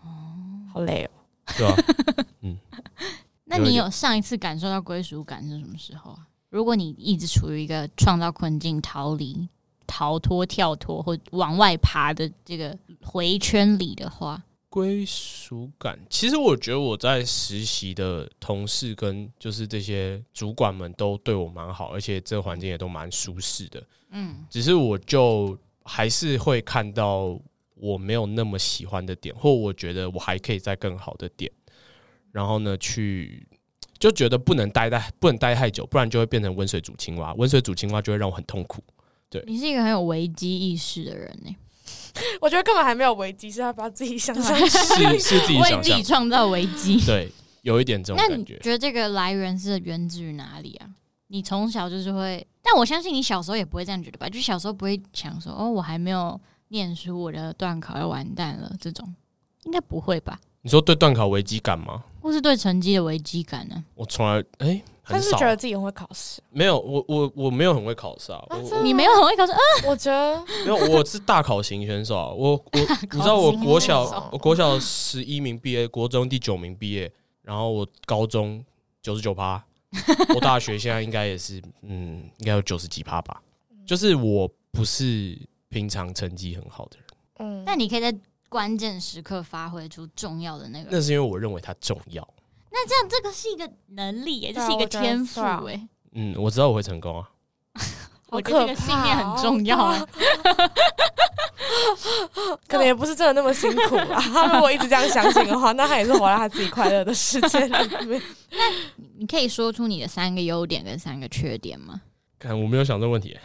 [0.00, 0.08] 哦，
[0.72, 1.10] 好累哦。
[1.58, 1.76] 对啊，
[2.40, 2.56] 嗯。
[3.44, 6.26] 那你有上一次感受到归属感是什么时候啊？
[6.48, 9.46] 如果你一直处于一个创造困境、逃离、
[9.86, 14.42] 逃脱、跳脱或往外爬的这个回圈里的话。
[14.70, 23.82] 归属感，其实我觉得我在实习的同事跟就是这些主管们都对我蛮好，而且这个环境也都蛮舒适的。
[24.10, 27.38] 嗯，只是我就还是会看到
[27.76, 31.50] 我没有那么喜欢的点，或我觉得我还可以再更好的点，
[32.30, 33.46] 然后呢，去
[33.98, 37.32] 就觉得不能待在不能待太久，不然就会变成温水煮青蛙。
[37.34, 38.84] 温水煮青蛙就会让我很痛苦。
[39.30, 41.56] 对，你是一个很有危机意识的人呢。
[42.40, 47.00] 我觉得根本还没有危机，是他把自己想象 是是自己为自己创造危机。
[47.06, 47.30] 对，
[47.62, 48.32] 有一点这种感觉。
[48.34, 50.88] 那你觉得这个来源是源自于哪里啊？
[51.28, 54.28] 你从小就是会，但我相信你小时候也不会这样觉得吧？
[54.28, 59.14] 就小时候不会想说，哦，我还没有念书，我的段考要完蛋了，这种
[59.64, 60.40] 应该不会吧？
[60.62, 62.04] 你说对段考危机感吗？
[62.20, 63.84] 或是对成绩的危机感呢？
[63.94, 66.42] 我从来哎，欸、他是觉得自己很会考试？
[66.50, 68.44] 没有，我我我没有很会考试啊。
[68.82, 69.52] 你没有很会考试？
[69.52, 72.28] 啊 我觉得没有，我是大考型选手啊。
[72.28, 77.10] 我我你知道，我国小我国小十一名毕业，国中第九名毕业，
[77.42, 78.64] 然后我高中
[79.00, 79.64] 九十九趴，
[80.34, 83.40] 我大学现在应该也是嗯，应该有九十几趴吧。
[83.86, 85.38] 就是我不是
[85.70, 87.06] 平常成绩很好的人。
[87.38, 88.14] 嗯，那你可以在。
[88.48, 92.26] 关键时刻发挥出重要的那个，那是因为我认为它重要。
[92.70, 95.88] 那这样，这个是一个能力，也就是一个天赋，哎。
[96.12, 97.30] 嗯，我知道我会成功啊。
[98.30, 100.06] 我觉得这个信念很重要啊。
[102.66, 104.20] 可能也不是真的那么辛苦啊。
[104.32, 108.20] 他如果一直这样相信的话，那他也是活在他自己快乐的世界里面。
[108.52, 108.70] 那
[109.16, 112.00] 你可以说出你的三个优点跟三个缺点吗？
[112.38, 113.38] 看，我没有想这个问题，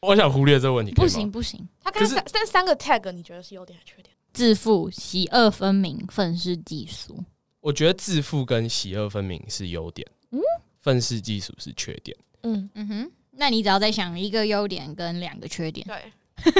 [0.00, 0.92] 我想忽略这个问题。
[0.92, 4.14] 不行不行，他刚三三三个 tag，你觉得是优点还是缺点？
[4.38, 7.24] 自负、喜恶分明、愤世嫉俗。
[7.58, 10.38] 我觉得自负跟喜恶分明是优点，嗯，
[10.80, 12.16] 愤世嫉俗是缺点。
[12.44, 16.52] 嗯嗯哼，那你只要再想一个优点跟两个缺点，对，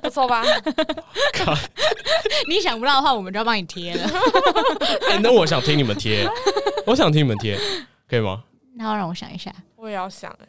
[0.00, 0.42] 不错吧？
[2.48, 4.08] 你想不到的话，我们就要帮你贴了。
[5.12, 6.26] 欸，那我想听你们贴，
[6.86, 7.58] 我想听你们贴，
[8.08, 8.42] 可以吗？
[8.74, 10.48] 那要让我想一下，我也要想欸。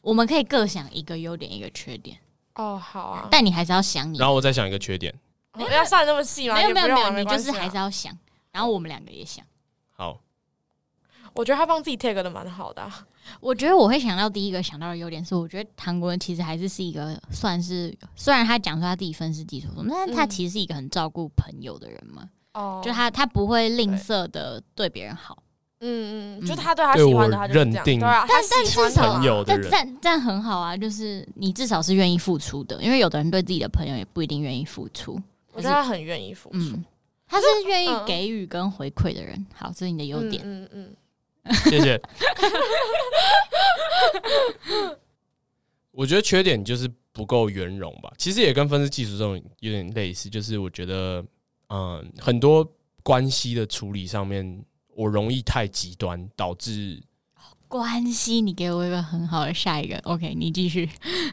[0.00, 2.16] 我们可以各想一个优点，一个缺点。
[2.54, 3.28] 哦，好啊。
[3.30, 5.14] 但你还是要想你，然后我再想一个缺点。
[5.56, 6.54] 你不要算那么细吗？
[6.54, 8.16] 没有没有没有，你就是还是要想，
[8.52, 9.44] 然后我们两个也想。
[9.90, 10.20] 好，
[11.34, 13.06] 我觉得他帮自己 tag 的蛮好的啊。
[13.40, 22.28] 我觉得我会想到第一个想到的优点是，我觉得唐国人其实还是是一个算是，虽然他讲说他自己愤世嫉俗，但是他其实是一个很照顾朋友的人嘛。
[22.52, 25.42] 哦，就他他不会吝啬的对别人好。
[25.80, 35.20] 嗯嗯，就他对他喜欢的他就认定，对啊，但但至少但但但很好啊，就是你至少是愿意付出的，因为有的人对自己的朋友也不一定愿意付出。
[35.56, 36.84] 我觉得他很愿意付出，嗯，
[37.26, 39.46] 他是愿意给予跟回馈的人。
[39.54, 40.94] 好，这是你的优点，嗯嗯，
[41.70, 42.00] 谢谢。
[45.90, 51.24] 我觉得缺点就是不够圆融吧，其实也跟愤世嫉俗这种有点类似，就是我觉得，
[51.70, 52.70] 嗯，很多
[53.02, 54.62] 关系的处理上面，
[54.94, 57.02] 我容易太极端，导致
[57.66, 58.42] 关系。
[58.42, 60.86] 你给我一个很好的下一个，OK，你继续，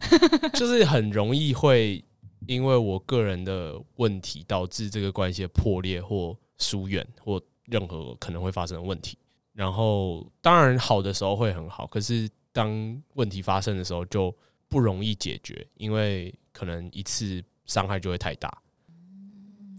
[0.56, 2.02] 就是很容易会。
[2.48, 9.18] 因为我个人的问题导致这个关系的破裂或疏远或任何可能会发生的问题，
[9.54, 14.36] 然后当然好的时候会很好，可是当问题发生的时候就
[14.68, 18.56] 不容易解决，因为可能一次伤害就会太大。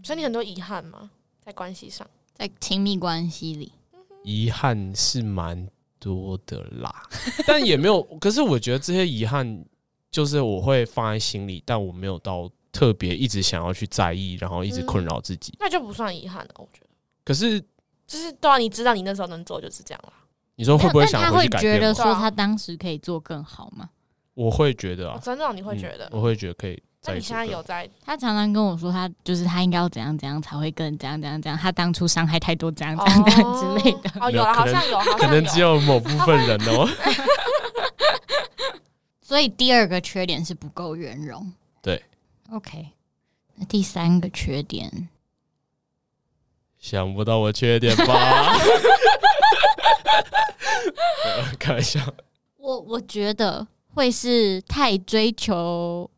[0.03, 1.11] 所以你很多遗憾吗？
[1.39, 3.71] 在关系上，在亲密关系里，
[4.23, 5.67] 遗憾是蛮
[5.99, 7.03] 多的啦，
[7.45, 8.01] 但也没有。
[8.19, 9.65] 可是我觉得这些遗憾。
[10.15, 16.51] 就是我会放在心里，但我没有到特别一直想要去在意，然后一直困扰自己，嗯，那就不算遗憾了。
[16.55, 16.87] 我觉得，
[17.25, 17.59] 可是
[18.07, 20.13] 就是对啊，你知道你那时候能做就是这样了。
[20.55, 21.73] 你说会不会想回去改变？
[21.73, 23.89] 他会觉得说他当时可以做更好吗？
[24.35, 26.81] 我会觉得啊，真的你会觉得，我会觉得可以。
[27.07, 27.87] 那你现在有在？
[28.05, 31.59] 他常常跟我说，他就是他应该要怎样怎样才会更怎样怎样怎样。
[31.59, 33.25] 他当初伤害太多，怎样怎样
[33.59, 34.09] 之类的。
[34.21, 36.87] 哦，有了，好像有，可能只有某部分人哦。
[39.35, 41.51] 所以第二个缺点是不够圆融。
[41.81, 42.01] 对
[42.51, 42.87] ，OK。
[43.55, 45.09] 那第三个缺点，
[46.79, 48.57] 想不到我缺点吧？
[51.59, 51.99] 开玩笑。
[52.55, 56.09] 我我觉得会是太追求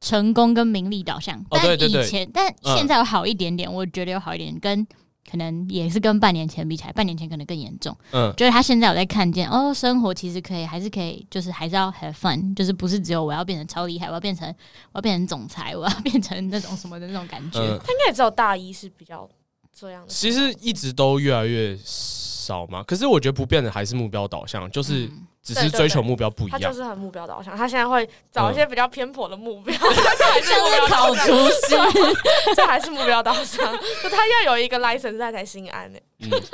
[0.00, 1.44] 成功跟名利导向。
[1.50, 3.70] 但以前，但现在有好一点点。
[3.70, 4.86] 我觉得有好一点，跟。
[5.30, 7.96] 可能也是跟半年前比起来，半年前可能更严重。
[8.12, 14.48] 嗯，就是他现在有在看见哦，生活其实可以，还是可以，就是还是要 have fun，就是不是只有我要变成超厉害，我要变成
[14.92, 17.58] 我要变成总裁，我要变成那种什么的那种感觉。
[17.58, 19.28] 嗯，他应该也知道大一是比较
[19.72, 20.08] 这样的。
[20.08, 25.10] 其实一直都越来越少嘛，可是我觉得不变的还是目标导向，就是。
[25.52, 27.56] 嗯只是追求目标不一样，他就是很目标导向。
[27.56, 31.86] 他现在会找一些比较偏颇的目标， 像是目标导向，
[32.56, 33.72] 这还是目标导向。
[34.02, 35.98] 就他要有一个 license 他才心安呢。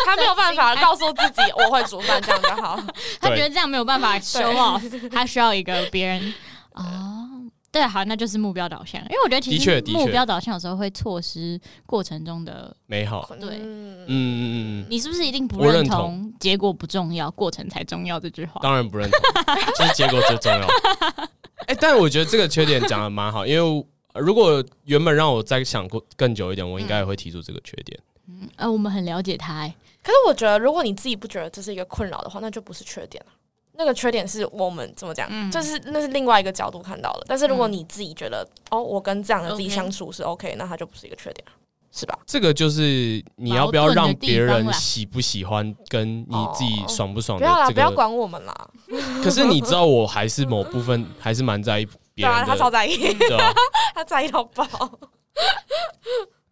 [0.05, 2.79] 他没有办法告诉自己我会煮饭这样就好，
[3.21, 6.35] 他觉得这样没有办法 show off，他需要一个别人
[6.75, 7.22] 哦。
[7.73, 9.01] 对，好，那就是目标导向。
[9.05, 13.27] 因为我觉得其实目标导向有时候会错失过程中的美好。
[13.41, 18.61] 对，嗯嗯嗯，你是不是一定不认同结果不重要，过程才重要这句话？
[18.63, 19.21] 当然不认同，
[19.75, 20.69] 其实结果最重要。
[21.67, 27.99] 哎，但我觉得这个缺点讲的蛮好，因为如果原本让我再想过更久一点，我应该也会提出这个缺点。
[28.29, 29.55] 嗯，呃，我们很了解他。
[29.55, 33.33] 哎，可是我觉得，如果你自己不觉得这是一个困扰的话，那就不是缺点了。
[33.75, 37.25] 那个缺点是我们怎么讲，嗯就是那是另外一个角度看到的。
[37.27, 41.45] 但是如果你自己觉得，嗯、哦，我跟这样的自己相处是 OK，, OK 那它就不是一个缺点，
[41.91, 42.19] 是吧？
[42.27, 47.55] 这个就是你要不要让别人喜不喜欢，跟你自己爽不爽的、这个。
[47.55, 48.71] 不要啦，不要管我们啦。
[49.25, 52.45] 可是你知道，我还是某部分还是蛮在意 别人的。
[52.45, 53.53] 对啊，他超在意，对啊，
[53.95, 54.67] 他在意到爆。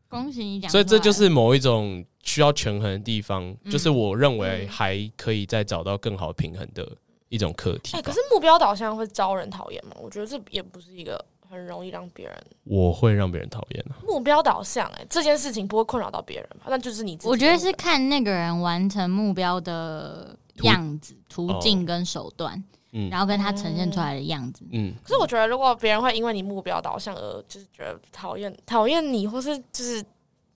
[0.08, 6.86] 恭喜你讲，所以这就是某一种需要权衡的地方，嗯、就是我认为还可以再找到更好平衡的
[7.30, 7.96] 一种课题。
[7.96, 9.96] 哎、欸，可是目标导向会招人讨厌吗？
[9.98, 12.36] 我觉得这也不是一个很容易让别人。
[12.64, 13.96] 我会让别人讨厌啊。
[14.06, 16.66] 目标导向，哎，这件事情不会困扰到别人吧？
[16.68, 17.28] 那就是你自己。
[17.28, 22.62] 我觉得是看那个人完成目标的样子、途径跟手段。
[22.92, 24.92] 嗯，然后跟他呈现出来的样子，嗯。
[25.04, 30.04] 可是我觉得，如果别人会因为你目标导向而就是觉得讨厌讨厌你，或是就是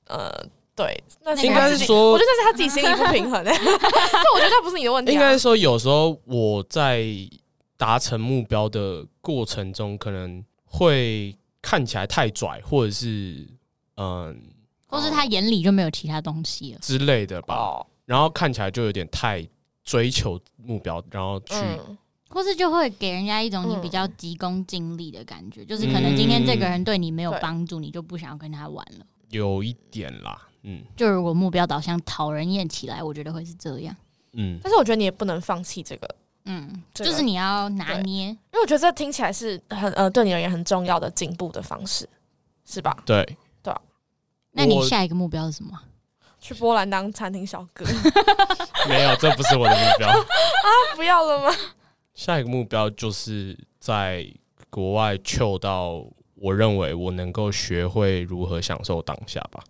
[0.09, 0.33] 呃，
[0.77, 3.53] 对，那是应该是说，我觉得那是他自己心理不平衡诶。
[3.57, 5.15] 就我觉得那不是你的问题啊。
[5.15, 7.07] 应该说，有时候我在
[7.77, 13.47] 达成目标的过程中，可能会看起来太拽，或者是
[13.97, 14.37] 嗯，
[14.87, 17.55] 或是他眼里就没有其他东西了之类的吧。
[17.55, 17.87] 哦。
[18.05, 19.47] 然后看起来就有点太
[19.85, 21.55] 追求目标，然后去。
[21.57, 21.99] 嗯
[22.31, 29.07] 或是就会给人家一种你比较急功近利的感觉，嗯、就是可能今天这个人对你没有帮助，嗯、你就不想要跟他玩了。
[29.31, 33.94] 有一点啦，嗯，就如果目标导向讨人厌起来，我觉得会是这样。
[34.33, 36.09] 嗯，但是我觉得你也不能放弃这个，
[36.46, 42.09] 嗯，这个、就是你要拿捏，因为我觉得这听起来是很呃对你而言很重要的进步的方式，
[42.64, 42.96] 是吧？
[43.07, 43.24] 对，
[43.62, 43.81] 对啊。
[44.53, 45.79] 那你下一个目标是什么？
[46.40, 47.85] 去波兰当餐厅小哥？
[48.88, 50.16] 没有，这不是我的目标 啊！
[50.94, 51.57] 不要了吗？
[52.12, 54.27] 下一个目标就是在
[54.68, 59.64] 国外 chill 到我认为我能够学会如何享受当下吧。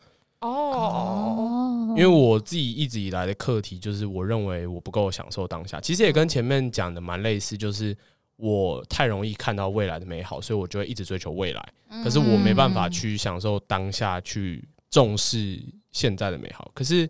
[0.47, 5.81] 哦，因为我自己一直以来的课题就是，我认为我不够享受当下。
[5.81, 7.97] 其实也跟前面讲的蛮类似，就是
[8.37, 11.69] 我太容易看到未来的美好，所以我就会一直追求未来。
[12.03, 16.71] 可是我没办法去享受当下，去重视现在的美好。
[16.75, 17.09] 可是，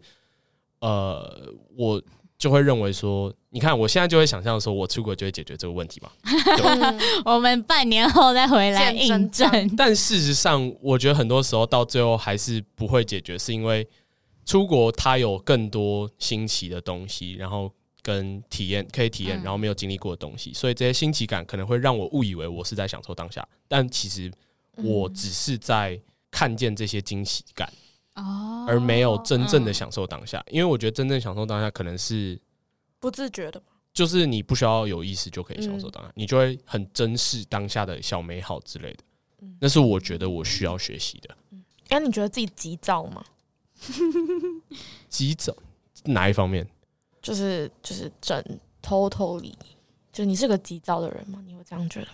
[0.80, 2.00] 呃，我。
[2.36, 6.10] 就会认为说，你看，我现在就会想象说，我出国就会解决这个问题嘛。
[7.24, 9.48] 我们半年后再回来印证。
[9.76, 13.86] 但事实上，我觉得很多时候到最后还是不会解决，是因为
[14.44, 17.70] 出国它有更多新奇的东西，然后
[18.02, 24.30] 跟体验可以体验，然后没有经历过的东西，所以这些新奇感可能会让我误以为我是在享受当下，但其实
[24.76, 25.98] 我只是在
[26.30, 27.72] 看见这些惊喜感。
[28.14, 32.40] 哦，而没有真正的享受当下，因为我觉得真正享受当下可能是
[32.98, 39.04] 不自觉的，就是你不需要有意识就可以享受当下，你就会很珍视当下的小美好之类的。
[39.60, 41.36] 那是我觉得我需要学习的。
[41.88, 43.24] 哎，你觉得自己急躁吗？
[45.08, 45.54] 急躁
[46.04, 46.66] 哪一方面？
[47.20, 48.42] 就是就是整
[48.82, 49.54] totally，
[50.12, 51.42] 就你是个急躁的人吗？
[51.44, 52.12] 你会这样觉得吗？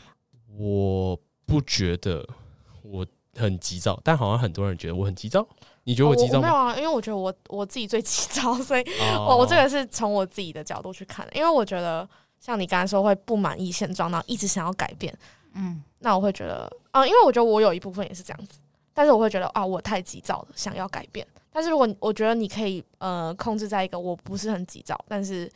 [0.56, 2.28] 我不觉得
[2.82, 5.46] 我很急躁，但好像很多人觉得我很急躁。
[5.90, 6.48] 你觉得我急躁吗？
[6.48, 8.84] 哦，我没有啊，因为我觉得我我自己最急躁，所以
[9.16, 11.32] 我我这个是从我自己的角度去看的。
[11.34, 15.12] 因为我觉得像你刚才说会不满意现状，然后一直想要改变，
[15.54, 18.60] 嗯，那我会觉得啊，因为我觉得我有一部分也是这样子，
[18.94, 21.26] 但是我会觉得啊，我太急躁了，想要改变。
[21.52, 25.50] 但是如果我觉得你可以呃控制在一个我不是很急躁，但是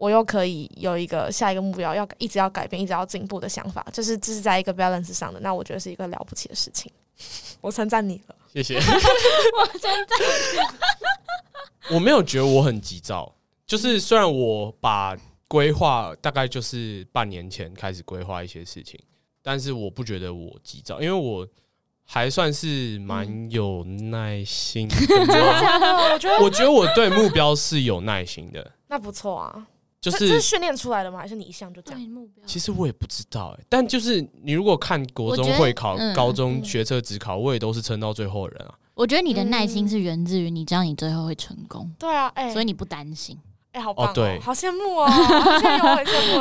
[0.00, 6.90] 我又可以有一个下一个目标，要一直要改变，一直要进步的想法，就是这是在一个 balance 上的，那我觉得是一个了不起的事情。
[7.60, 8.34] 我称赞你了。
[8.50, 8.78] 谢谢。
[8.80, 10.16] 我现在
[11.94, 13.30] 我没有觉得我很急躁，
[13.66, 15.14] 就是虽然我把
[15.46, 18.98] 规划大概就是半年前开始规划一些事情，
[19.42, 21.46] 但是我不觉得我急躁，因为我
[22.06, 24.96] 还算是蛮有耐心的。
[24.96, 28.72] 我觉得，我觉得我对目标是有耐心的。
[28.88, 29.66] 那不错啊。
[30.00, 31.18] 就是这是训练出来的吗？
[31.18, 32.00] 还是你一向就这样？
[32.02, 38.74] 目标其实我也不知道哎、欸，但就是你如果看国中会考、嗯、高中学测指考，我也都是撑到最后的人啊。
[38.94, 41.82] 我觉得你的耐心是源自于你知道你最后会成功。
[41.84, 43.38] 嗯、对啊，哎、欸，所以你不担心。
[43.72, 46.38] 哎、欸，好棒、喔、哦，对，好羡慕哦、喔，好羡慕羡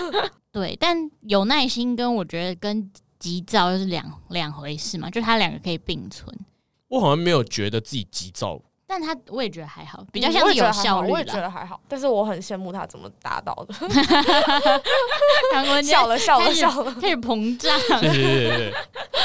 [0.00, 0.30] 慕的。
[0.52, 6.36] 对，但有耐心跟我觉得跟急躁又是两两回事嘛，就他两个可以并存。
[6.88, 8.60] 我好像没有觉得自己急躁。
[8.92, 13.72] 但他我也觉得还好，比较像是有效率，我也觉得还好，但是我很羡慕他怎么达到的。
[15.82, 17.74] 笑了笑了笑了，开始膨胀。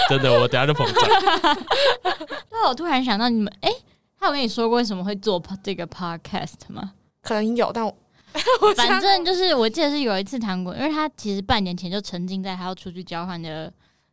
[0.08, 1.58] 真的，我等下就膨胀。
[2.50, 3.76] 那我突然想到，你们哎、欸，
[4.18, 6.94] 他有跟你说过为什么会做这个 podcast 吗？
[7.22, 7.94] 可能有，但我
[8.78, 13.70] 反正就是我记得是有一次糖果，因为他其实半年前就沉浸在他要出去交换的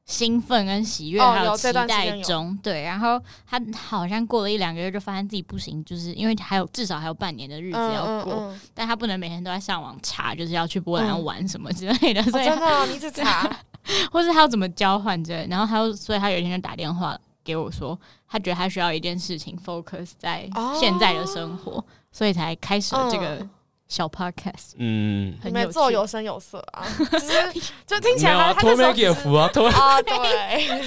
[0.06, 2.56] 兴奋跟喜悦，还有期待中。
[2.62, 12.20] 对，然后他好像过了一两个月，就发现自己不行，就是因为还有至少还有半年的日子要过，嗯嗯嗯、但他不能每天都在上网查，就是要去波兰玩什么之类的。
[12.20, 13.50] 嗯、所以、哦、真的，你一直查，
[14.12, 15.46] 或是他要怎么交换之类。
[15.48, 17.98] 然后他又，所以他有一天就打电话给我说，
[18.28, 20.46] 他觉得他需要一件事情 focus 在
[20.78, 23.46] 现在的生活，哦、所以才开始了这个。
[23.84, 27.28] 嗯小 podcast，嗯，你们做有声有色啊，就是
[27.86, 30.82] 就听起来还托 Maggie 的福啊，托啊， 对，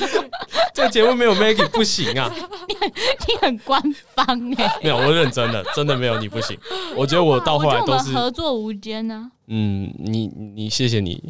[0.73, 2.29] 这个节目没有 Maggie 不行啊，
[2.67, 3.79] 你很你很官
[4.15, 4.25] 方
[4.57, 6.57] 哎，没有，我认真的，真的没有你不行，
[6.97, 11.23] 我觉得我到后来都是合作无间呢，嗯，你你谢谢你，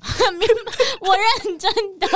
[1.01, 2.07] 我认真的，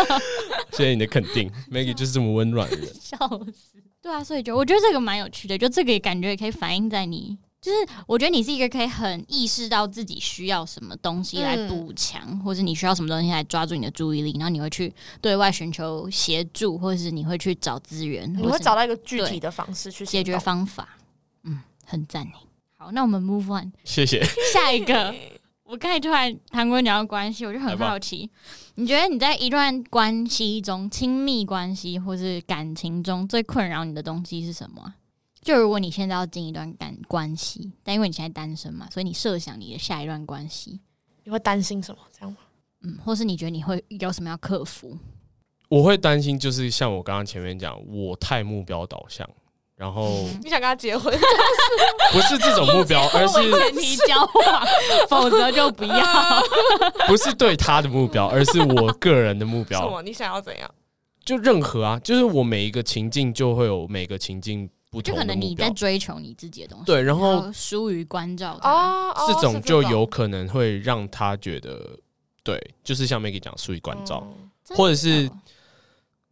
[0.71, 3.17] 谢谢你的肯定，Maggie 就是这么温暖的人，笑
[3.53, 7.37] 死，对啊，所以就我觉得这个蛮有趣的，就这个也感觉也可以反映在你。
[7.61, 14.91] 就是我觉得你是一个可以很意识到自己需要什么东西来补强，嗯、或者你需要什么东西来抓住你的注意力，然后你会去
[15.21, 20.97] 对外寻求协助，或者是你会去找资源，你会找到一个具体的方式去解决方法。
[21.43, 22.31] 嗯，很赞你。
[22.75, 24.23] 好，那我们 move on，谢谢。
[24.51, 25.13] 下一个，
[25.65, 28.27] 我刚才突然谈过讲到关系，我就很好奇，
[28.73, 34.95] 你觉得你在一段关系中，亲密关系或是感情中最困扰你的东西是什么？
[35.41, 40.79] 就如果你现在要进一段感关系，但因为你现在单身嘛，所以你设想你的下一段关系，
[41.23, 42.01] 你会担心什么？
[42.11, 42.37] 这样吗？
[42.83, 44.95] 嗯，或是你觉得你会有什么要克服？
[45.67, 49.27] 我会担心，就是像我刚刚前面讲，我太目标导向，
[49.75, 51.11] 然后、嗯、你想跟他结婚，
[52.13, 54.67] 不是这种目标， 而是前提交往，
[55.09, 56.05] 否则就不要。
[57.07, 59.81] 不是对他的目标，而是我个人的目 标。
[59.81, 60.03] 什么？
[60.03, 60.69] 你想要怎样？
[61.25, 64.69] 就任何啊，就是我每一个情境就会有每个情境。
[64.99, 71.97] 就可能你在追求你自己的东西，对，然后疏于关照他，这种就有可能会让他觉得，
[72.43, 74.27] 对，就是像 Maggie 讲疏于关照，
[74.69, 75.29] 或者是，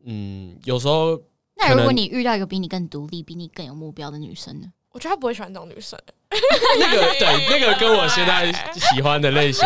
[0.04, 1.22] 嗯，有时候，
[1.56, 4.68] 那如果你遇到一个比你更独立、比你更有目标的女生呢？
[4.92, 5.98] 我觉得他不会喜欢这种女生。
[6.80, 9.64] 那个对，那个跟我现在 喜欢的类型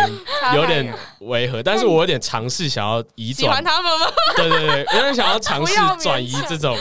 [0.53, 4.05] 有点违和，但是我有点尝试想要移转，喜欢他们吗？
[4.35, 6.77] 对对对，有点想要尝试转移这种。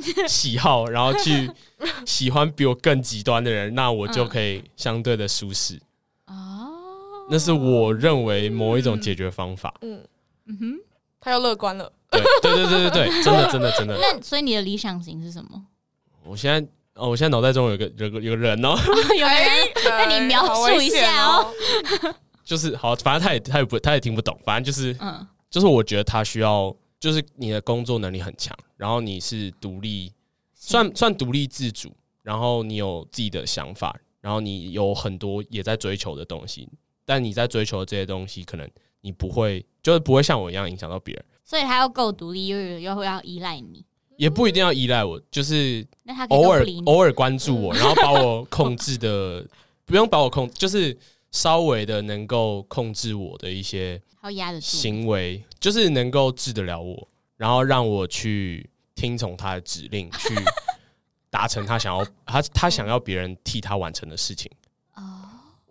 [0.28, 1.50] 喜好，然后去
[2.04, 5.80] 喜欢比我更极端的人，那我就可以相对的舒适。
[6.26, 6.68] 哦，
[7.30, 9.74] 那是我认为某一种解决方法。
[9.82, 10.02] 嗯
[10.46, 10.78] 嗯哼，
[11.20, 11.92] 他要乐观了。
[12.10, 13.98] 对对对对对对， 真的真的真的。
[14.00, 15.62] 那所以你的理想型是什么？
[16.24, 16.60] 我现在
[16.94, 18.74] 哦，我现在脑袋中有个有个有个人哦，
[19.18, 19.48] 有人，
[19.84, 21.52] 那你描述一下哦。
[22.44, 26.74] 就是好，反正他也他也不他也听不懂，反正就是嗯，就是我觉得他需要。
[26.98, 30.12] 就是你的工作能力很强，然后你是独立，
[30.54, 31.92] 算算独立自主，
[32.22, 36.68] 然后你有自己的想法，然后你有很多也在追求的东西，
[37.04, 38.68] 但你在追求的这些东西，可能
[39.02, 41.24] 你不会，就是不会像我一样影响到别人。
[41.44, 43.84] 所以他要够独立，又又会要依赖你，
[44.16, 45.86] 也不一定要依赖我，就是
[46.30, 49.46] 偶尔偶尔关注我， 然后把我控制的，
[49.84, 50.96] 不用把我控，就是
[51.30, 54.00] 稍微的能够控制我的一些。
[54.60, 60.32] 行为就是能够治得了我，然后让我去听从他的指令，去
[61.28, 64.48] 达成他想要他他想要别人替他完成的事情。
[64.94, 65.24] 哦，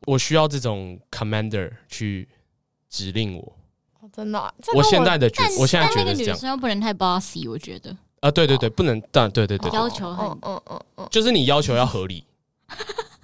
[0.06, 2.28] 我需要这种 commander 去
[2.90, 3.56] 指令我。
[4.12, 7.96] 真的，我现在的觉，我现在觉得这样，女生又不能太 bossy，我觉得。
[8.20, 12.26] 啊，对对对，不能，但对对对，要求很，嗯嗯嗯，就是你要求要合理。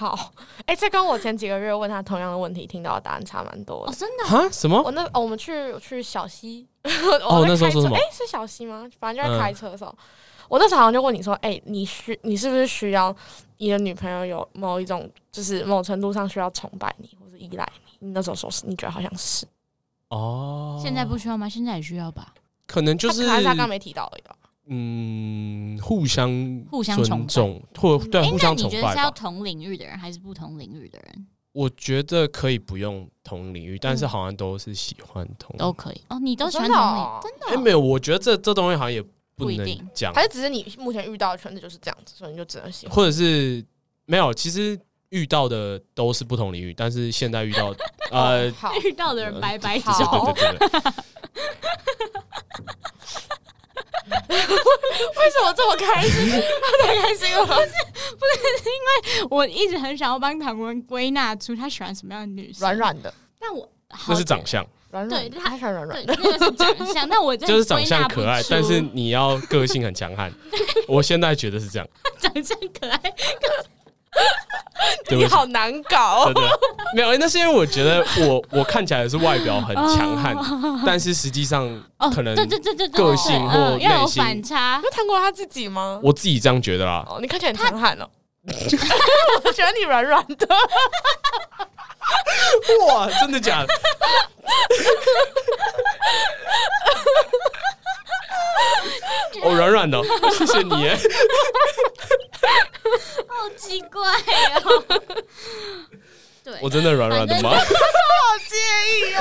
[0.00, 0.32] 好，
[0.64, 3.92] 哎、欸，这跟我前几个月问他同样的问题，听到的答案差蛮多的。
[3.92, 4.24] 哦，真的？
[4.34, 4.48] 啊？
[4.50, 4.80] 什么？
[4.82, 6.66] 我那、哦、我们去去小溪，
[7.28, 7.94] 哦，那时候说什么？
[7.94, 8.88] 哎、欸，是小溪吗？
[8.98, 9.98] 反正就在开车的时候，嗯、
[10.48, 13.14] 我那时候好像就问你说，哎、欸，你需你是不是需要
[13.58, 17.68] 你的女朋友有某一种，就是某程度上需要崇拜你或者依赖
[18.00, 18.06] 你？
[18.08, 19.46] 你那时候说是，你觉得好像是。
[20.08, 20.80] 哦。
[20.82, 21.46] 现在不需要吗？
[21.46, 22.32] 现在也需要吧？
[22.66, 24.22] 可能就是，还是他刚没提到而已。
[24.72, 26.30] 嗯，互相
[26.70, 28.76] 互相尊重，或对互相崇拜。
[28.76, 31.26] 你觉得是要同领域的人，还是不同领域的人？
[31.52, 36.20] 我觉得可以不用同领域，但是好像都是喜欢同都可以哦。
[36.20, 37.46] 你都喜欢同领域，真的？
[37.48, 39.02] 哎，没有，我觉得这这东西好像也
[39.34, 43.64] 不能讲，还是只是你目前遇到的圈子就是这样子，所以你就只能喜欢，或者是
[44.06, 44.32] 没有。
[44.32, 47.74] 其实遇到的都是不同领域，但是现在遇到
[48.12, 48.48] 呃
[48.86, 50.32] 遇到的人白白走。
[54.30, 56.30] 为什么这么开心？
[56.62, 63.12] 他太开心了，不是不是，是因为我一直很想要帮唐文归纳出他喜欢什么样的女生，软软的。
[63.38, 63.68] 但我
[64.08, 67.08] 那是长相，软软对，他喜欢软软的，那个是长相。
[67.08, 70.32] 那我就是长相可爱，但是你要个性很强悍。
[70.86, 71.88] 我现在觉得是这样，
[72.18, 73.00] 长相可爱，
[75.10, 76.30] 你好难搞。
[76.94, 80.34] 没有，那是因为我觉得我我看起来是外表很强悍，
[80.86, 81.68] 但是实际上
[82.14, 82.34] 可能
[82.92, 84.80] 个性或内心反差。
[84.82, 86.00] 有谈过他自己吗？
[86.02, 87.04] 我自己这样觉得啦。
[87.08, 88.08] 哦，你看起来很强悍哦。
[89.44, 90.48] 我觉得你软软的。
[92.88, 93.74] 哇，真的假的？
[99.42, 99.98] 哦，软软的，
[100.36, 100.90] 谢谢你。
[103.28, 104.02] 好奇怪
[104.64, 104.84] 哦。
[106.44, 107.50] 对，我真的软软的吗？
[107.50, 107.64] 我好
[108.48, 108.56] 介
[108.90, 109.18] 意哦。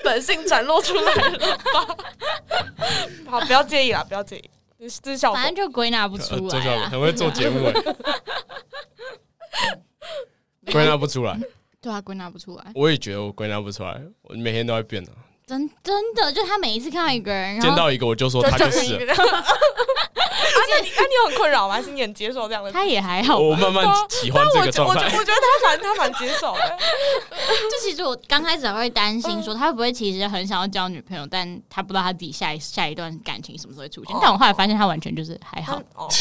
[0.02, 1.86] 本性展露出来了吧？
[3.30, 4.50] 好，不要介意啦，不要介意。
[5.32, 6.88] 反正就归纳不出来。
[6.88, 7.72] 很会做节目欸。
[10.72, 11.38] 归纳不出来。
[11.80, 12.72] 对啊，归纳不出来。
[12.74, 15.10] 我也觉得我归纳不出来，我每天都在变的。
[15.46, 18.98] 真真的，就他每一次看到一个人，见到一个我就说他就是。
[20.14, 21.74] 而且你，那你有很困扰吗？
[21.74, 22.70] 还是你很接受这样的？
[22.72, 25.04] 他也还好，我慢慢喜欢这个状态。
[25.04, 26.60] 我觉得他蛮他蛮接受的。
[27.70, 34.16] 就其实我刚开始还会担心说他会不会其实很想要交女朋友，但他不知道他自己下一下一段感情什么时候会出现。
[34.20, 35.80] 但我后来发现他完全就是还好。
[35.94, 36.20] 哦，是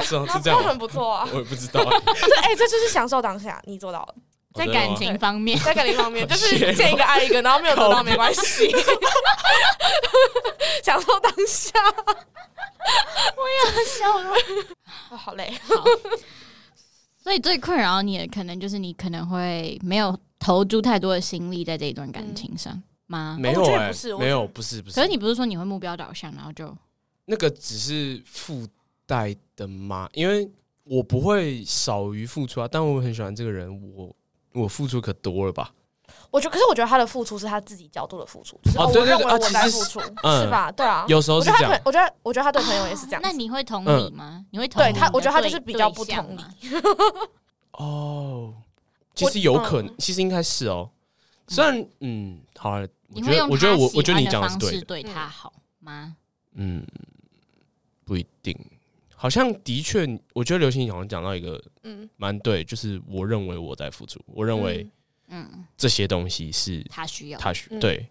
[0.00, 1.28] 是这样，很不错啊。
[1.32, 1.82] 我也不知道。
[1.82, 4.14] 这哎，这就是享受当下，你做到了。
[4.56, 8.68] 在感情方面，在感情方面，就是见一个爱一个，然后没有得到没关系，
[10.82, 11.78] 享受当下。
[13.36, 14.30] 我要笑了，
[15.10, 15.52] 哦，好累。
[15.62, 15.74] 好，
[17.22, 23.36] 所以最困扰你的可能就是你可能会没有投注太多的心力在这一段感情上吗？
[23.38, 24.94] 没有哎，没有，不是不是。
[24.94, 26.74] 可是你不是说你会目标导向，然后就
[27.24, 28.66] 那个只是附
[29.04, 30.08] 带的吗？
[30.12, 30.48] 因为
[30.84, 34.14] 我不会少于付出啊，但我很喜欢这个人，我。
[34.56, 35.72] 我付出可多了吧？
[36.30, 40.70] 我觉得，可是我觉得他的付出是他自己角度的付出，就是我认为我在付出，是吧？
[40.72, 41.80] 对啊，有时候是这样。
[41.84, 43.20] 我觉得，我觉得他对朋友也是这样。
[43.22, 44.44] 那你会同理吗？
[44.50, 44.92] 你会同理？
[44.92, 46.42] 对他，我觉得他就是比较不同理。
[47.72, 48.54] 哦，
[49.14, 50.90] 其实有可能，其实应该是哦。
[51.48, 52.72] 虽然，嗯，好，
[53.14, 54.84] 我觉得，我觉得，我我觉得你讲的是对的。
[54.84, 56.16] 对他好吗？
[56.54, 56.84] 嗯，
[58.04, 58.58] 不一定。
[59.26, 64.88] 好像的确，我觉得刘星好像讲到一个，嗯，蛮对，就是我认为我在付出，我认为，
[65.26, 68.08] 嗯，这些东西是他需要，他需对。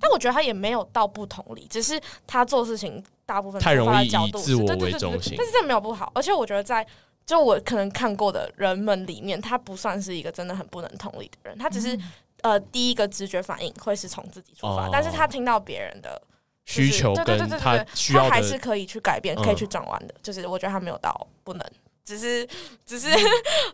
[0.00, 5.34] 但我觉得他也没有到不同理，只是他做事情大部分太容易以自我为中心。
[5.38, 6.84] 但是这没有不好，而且我觉得在
[7.24, 11.96] 就我可能看过的人们里面，他不算是一个真的很不能同理的人，他只是
[12.40, 16.20] 呃第一个直觉反应会是从自己出发，但是他听到别人的。
[16.64, 20.14] 需求跟他需要还是可以去改变，可以去转弯的。
[20.22, 21.66] 就是我觉得他没有到不能，
[22.04, 22.48] 只是
[22.86, 23.08] 只是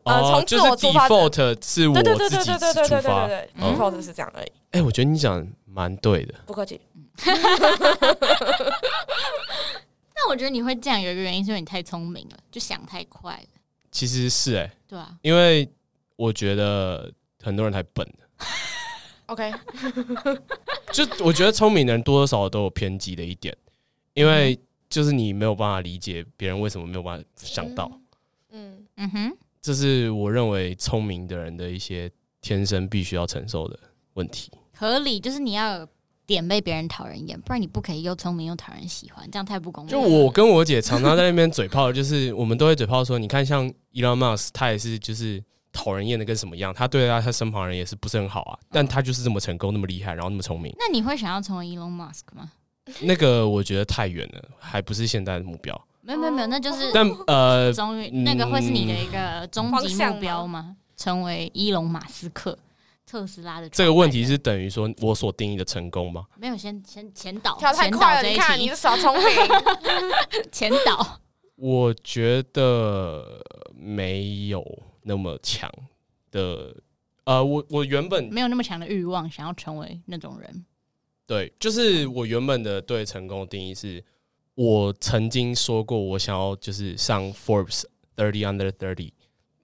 [0.05, 4.53] 呃，从自我出发，default 是我自己出发，对对对对对对，default 是这样而已。
[4.72, 6.80] 哎，我觉得你讲蛮对的，不客气。
[10.14, 13.49] 那我觉得你会这样有一个原因，是因为你太聪明了，就想太快了。
[13.91, 15.68] 其实是哎，对啊，因为
[16.16, 17.12] 我觉得
[17.43, 18.26] 很多人太笨了。
[19.29, 19.53] OK，
[20.91, 23.55] 就我觉得聪明的人多多少少都有偏激的一点，
[24.14, 24.59] 因为
[24.89, 27.91] 就是你没有办法理解别人为什么没有办法想到，
[28.51, 32.11] 嗯嗯哼，这是我认为聪明的人的一些
[32.41, 33.79] 天生必须要承受的
[34.14, 34.51] 问题。
[34.74, 35.89] 合理，就是你要有
[36.24, 39.91] 点被别人讨人厌，不然你不可以又聪明又讨人喜欢，这样太不公平。
[39.93, 45.45] 就我跟我姐常常在那边嘴炮， 就是我们都会嘴炮说，你看像 Elon Musk，他也是就是。
[45.79, 46.74] 讨人厌的跟什么样？
[46.74, 50.74] 他对他他身旁人也是不是很好啊，但他就是这么成功，那么厉害，然后那么聪明。
[50.76, 52.51] 那你会想要成为 Elon Musk 吗？
[53.03, 55.81] 那个我觉得太远了，还不是现在的目标。
[56.01, 60.74] 没有没有没有，那就是但呃，终于那个会是你的一个终极目标吗？
[60.97, 62.59] 成为伊隆马斯克，
[63.07, 63.68] 特斯拉的。
[63.68, 66.24] 这个问题是等于说我所定义的成功吗？
[66.37, 69.26] 没有，先先前导，跳太快了，你看你是小聪明。
[70.51, 71.20] 前导，
[71.57, 73.41] 我觉得
[73.76, 74.64] 没有。
[75.09, 75.72] 那么强
[76.30, 76.76] 的，
[77.24, 80.66] 呃，我我原本没有那么强的欲望，想要成为那种人。
[81.26, 84.04] 对，就是我原本的对成功的定义是，
[84.54, 87.84] 我曾经说过，我想要就是上 Forbes
[88.14, 89.12] Thirty Under Thirty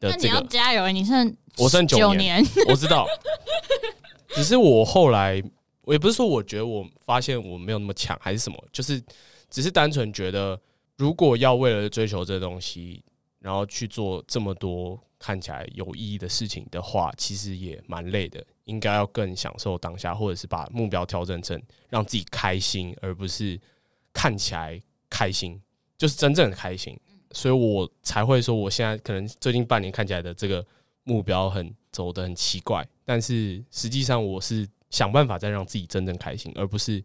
[0.01, 0.17] 的这个。
[0.17, 3.07] 那你要加油，你剩我剩九年，我知道。
[4.29, 5.43] 只是我后来，
[5.83, 8.99] 我也不是说我觉得我发现我没有那么强，还是什么，就是
[9.51, 10.59] 只是单纯觉得，
[10.97, 13.05] 如果要为了追求这东西，
[13.41, 14.99] 然后去做这么多。
[15.25, 18.45] 看起来有意义的事情的话，其实也蛮累的。
[18.67, 21.59] 应该要更享受当下，或者是把目标调整成
[21.89, 23.59] 让自己开心，而不是
[24.13, 25.59] 看起来开心，
[25.97, 26.95] 就是真正的开心。
[27.31, 30.63] 所以我才会说，我现在可能最近半年看起来的这个
[31.05, 37.03] 目标很走得很奇怪，但是实际上我是想办法再让自己真正开心，而不是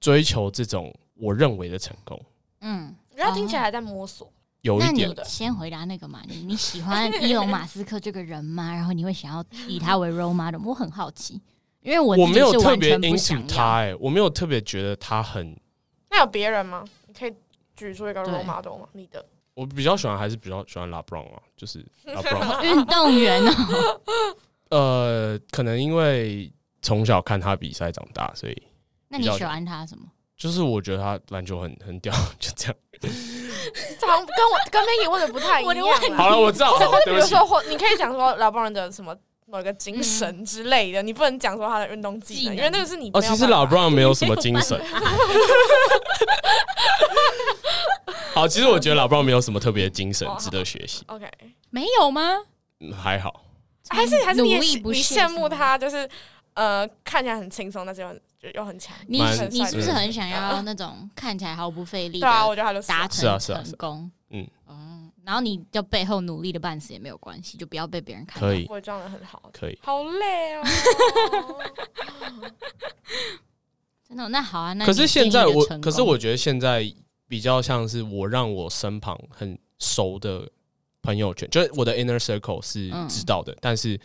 [0.00, 2.18] 追求这种我认为的成功。
[2.60, 4.32] 嗯，然后听起来还在摸索。
[4.64, 5.08] 有一点。
[5.14, 8.74] 那你先回答那个嘛，你你喜欢伊隆马斯克这个人吗？
[8.74, 10.60] 然后你会想要以他为 role model？
[10.66, 11.40] 我很好奇，
[11.82, 15.56] 因为我我没有特别 into 他，哎，我没有特别觉得他很。
[16.10, 16.84] 那有别人吗？
[17.06, 17.34] 你可以
[17.76, 18.88] 举出一个 role model 吗？
[18.92, 19.24] 你的？
[19.54, 24.00] 我比较喜欢还是比较喜欢 LeBron 啊，就是 LeBron 运动员哦。
[24.70, 26.52] 呃，可能因为
[26.82, 28.62] 从小看他比赛长大，所以。
[29.08, 30.06] 那你喜欢他什么？
[30.36, 32.76] 就是我觉得他篮球很很屌， 就这样。
[34.04, 35.74] 这好像跟我跟 Maggie 问的不太一样。
[36.16, 36.76] 好了，我知道。
[37.04, 43.10] 比如说，或你可以讲说 LeBron 的什么某个精神之类的，你不能讲说他的运动技能，因为那个是你。
[43.14, 44.78] 哦，其实 LeBron 没有什么精神。
[48.34, 51.04] 好，其实我觉得 LeBron 没有什么特别的精神值得学习。
[51.06, 51.26] OK，
[51.70, 52.38] 没有吗？
[53.02, 53.42] 还好。
[53.88, 56.08] 还是还是你你羡慕他，就是
[56.54, 58.08] 呃看起来很轻松，但是又
[58.52, 58.96] 又很强。
[59.06, 59.18] 你
[59.50, 62.20] 你是不是很想要那种看起来毫不费力？
[62.20, 64.10] 对啊，我觉得他就达成成功。
[64.30, 68.48] 嗯哦，然后你就背后努力的半死也没有关系，就不要被别人看到。
[68.48, 69.50] 可以，我装的很好。
[69.52, 69.78] 可以。
[69.82, 70.62] 好累哦。
[74.08, 74.28] 真的？
[74.28, 74.72] 那好啊。
[74.72, 76.84] 那可是现在我，可是我觉得现在
[77.28, 80.50] 比较像是我让我身旁很熟的
[81.00, 83.98] 朋友圈，就是我的 inner circle 是知道的，嗯、但是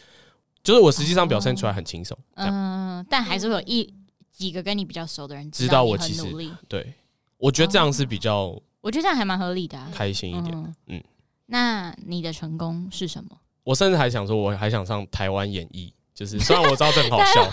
[0.62, 2.18] 就是我实际上表现出来很轻松。
[2.36, 3.92] 嗯，但还是会有一
[4.40, 6.24] 几个跟你比较熟的人知道，我其实
[6.68, 6.94] 对，
[7.38, 10.56] 我觉得这样是比较，哦、我觉得这样还蛮合理的、啊，开心一点。
[10.56, 11.04] 嗯，嗯，
[11.48, 13.30] 那你的成功是什么？
[13.66, 15.94] 我甚至还想说，我还想上台湾演艺。
[16.16, 17.50] 就是，虽然我知道这很好笑，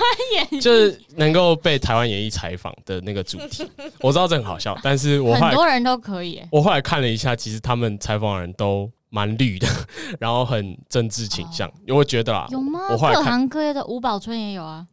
[0.60, 3.64] 就是能够被台湾演艺采访的那个主题，
[4.02, 6.42] 我知道这很好笑，但是我很多人都可以。
[6.50, 9.68] 我后来看了一下，其实他们采访的人都蛮绿的，
[10.18, 12.80] 然后很政治倾向，因为我觉得啊，有吗？
[12.88, 14.84] 各行各业的吴宝春也有啊，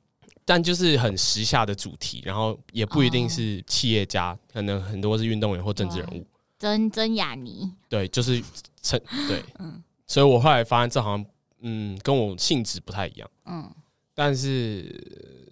[0.45, 6.25] 但就是很时下的主题，然后也不一定是企业家，可能很多是运动员或政治人物。
[6.59, 8.41] 曾曾雅妮，对，就是
[8.81, 11.25] 成 对，嗯，所以我后来发现这好像。
[11.65, 13.31] 嗯，跟我性质不太一样。
[13.45, 13.73] 嗯，
[14.13, 15.01] 但是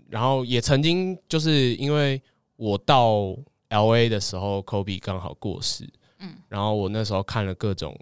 [0.10, 2.22] 然后也曾经就是因为
[2.58, 3.34] 我到
[3.70, 5.90] LA 的时候，Kobe 刚好过世。
[6.20, 7.98] 嗯，然后我那时候看了各种，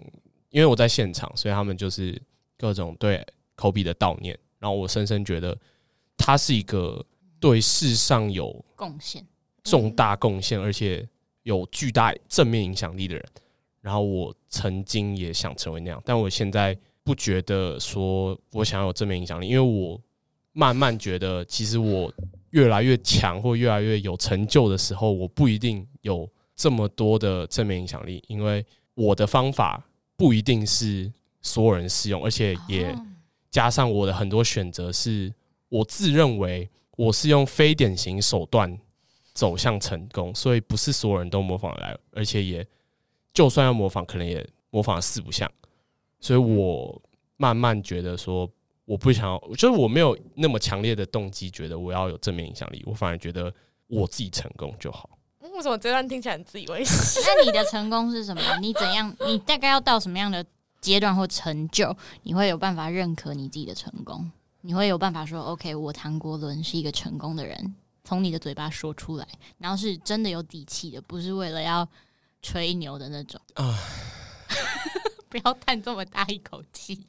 [0.48, 2.20] 因为我在现场，所以他们就是
[2.58, 3.24] 各种对
[3.56, 4.36] Kobe 的悼念。
[4.58, 5.56] 然后我深深觉得
[6.20, 7.04] 他是一个
[7.40, 9.26] 对世上有贡献、
[9.64, 11.08] 重大贡献，而且
[11.42, 13.24] 有巨大正面影响力的人。
[13.80, 16.78] 然后我曾经也想成为那样，但我现在。
[17.02, 19.98] 不觉得说我想要有正面影响力，因为我
[20.52, 22.12] 慢慢觉得，其实我
[22.50, 28.64] 越来越强或越来越有成就的时候，我不一定有这么多的正面影响力，因为
[28.94, 29.82] 我的方法
[30.14, 31.10] 不一定是
[31.40, 32.94] 所有人适用，而且也
[33.50, 35.32] 加上我的很多选择是
[35.70, 38.78] 我自认为我是用非典型手段
[39.32, 42.66] 走向成功，所以不是所有人都模仿得来，而且也
[43.32, 45.50] 就算要模仿，可能也模仿四不像。
[46.20, 47.00] 所以我
[47.38, 48.46] 慢慢觉得说，
[48.84, 52.82] 我不想要，就是我没有那么强烈的动机，觉得我要有正面影响力。
[52.84, 53.50] 我反而觉得
[53.86, 55.08] 我自己成功就好。
[55.40, 57.20] 为什么这段听起来很自以为是？
[57.26, 58.42] 那你的成功是什么？
[58.60, 59.14] 你怎样？
[59.26, 60.44] 你大概要到什么样的
[60.80, 64.30] 阶段或成就，你会有办法认可你自己的成功？
[64.62, 69.26] 你会有办法说，OK，我唐国伦是一个成功的人，从你的嘴巴说出来，
[69.58, 71.88] 然后是真的有底气的，不是为了要
[72.42, 73.78] 吹牛的那种啊。
[75.30, 77.06] 不要叹这么大一口气，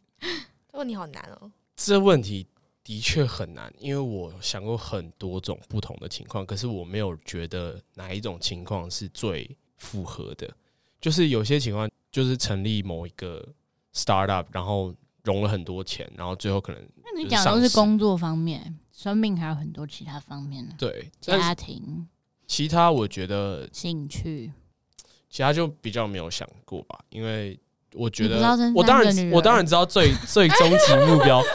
[0.72, 1.52] 这问题好难哦。
[1.76, 2.46] 这问题
[2.84, 10.48] 的确很难，因为我想过很多种不同的情况，可是我没有觉得哪一种情况是最符合的。
[11.00, 13.44] 就是有些情况，就是成立某一个
[13.92, 14.94] startup，然后
[15.24, 16.82] 融了很多钱，然后最后可能……
[17.04, 20.74] 那你讲的都是工作方面，生命还有很多其他方面呢。
[20.78, 22.08] 对，家庭，
[22.48, 24.52] 其他我觉得兴趣，
[25.30, 27.60] 其他就比较没有想过吧，因为。
[27.94, 28.38] 我觉得，
[28.74, 31.44] 我当然，我当然知道最最终极目标。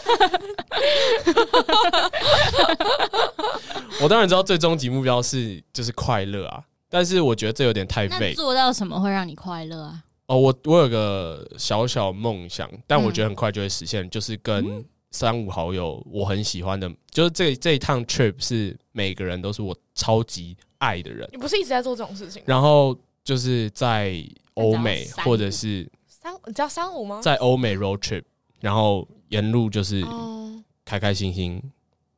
[4.03, 8.35] 我当然知道最终极目标是就是快乐啊，但是我觉得这有点太废。
[8.35, 10.03] 做到什么会让你快乐啊？
[10.27, 21.29] 哦，我我有个小小梦想，但我觉得很快就会实现，就是跟三五好友我很喜欢的，就是这这一趟 trip 是每个人都是我超级爱的人。
[21.33, 22.43] 你不是一直在做这种事情？
[22.45, 24.23] 然后就是在
[24.55, 25.89] 欧美或者是。
[26.45, 27.21] 你知道三五吗？
[27.23, 28.25] 在欧美 road trip，
[28.59, 30.05] 然后沿路就是
[30.85, 31.63] 开开心心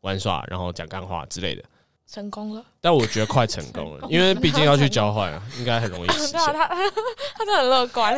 [0.00, 1.62] 玩耍，然后讲干话之类的，
[2.10, 2.64] 成功了。
[2.80, 6.40] 但我觉得快成功了， 因为毕竟要去 交换啊，应该很容易实现。
[6.40, 8.14] 他他他真的很乐观。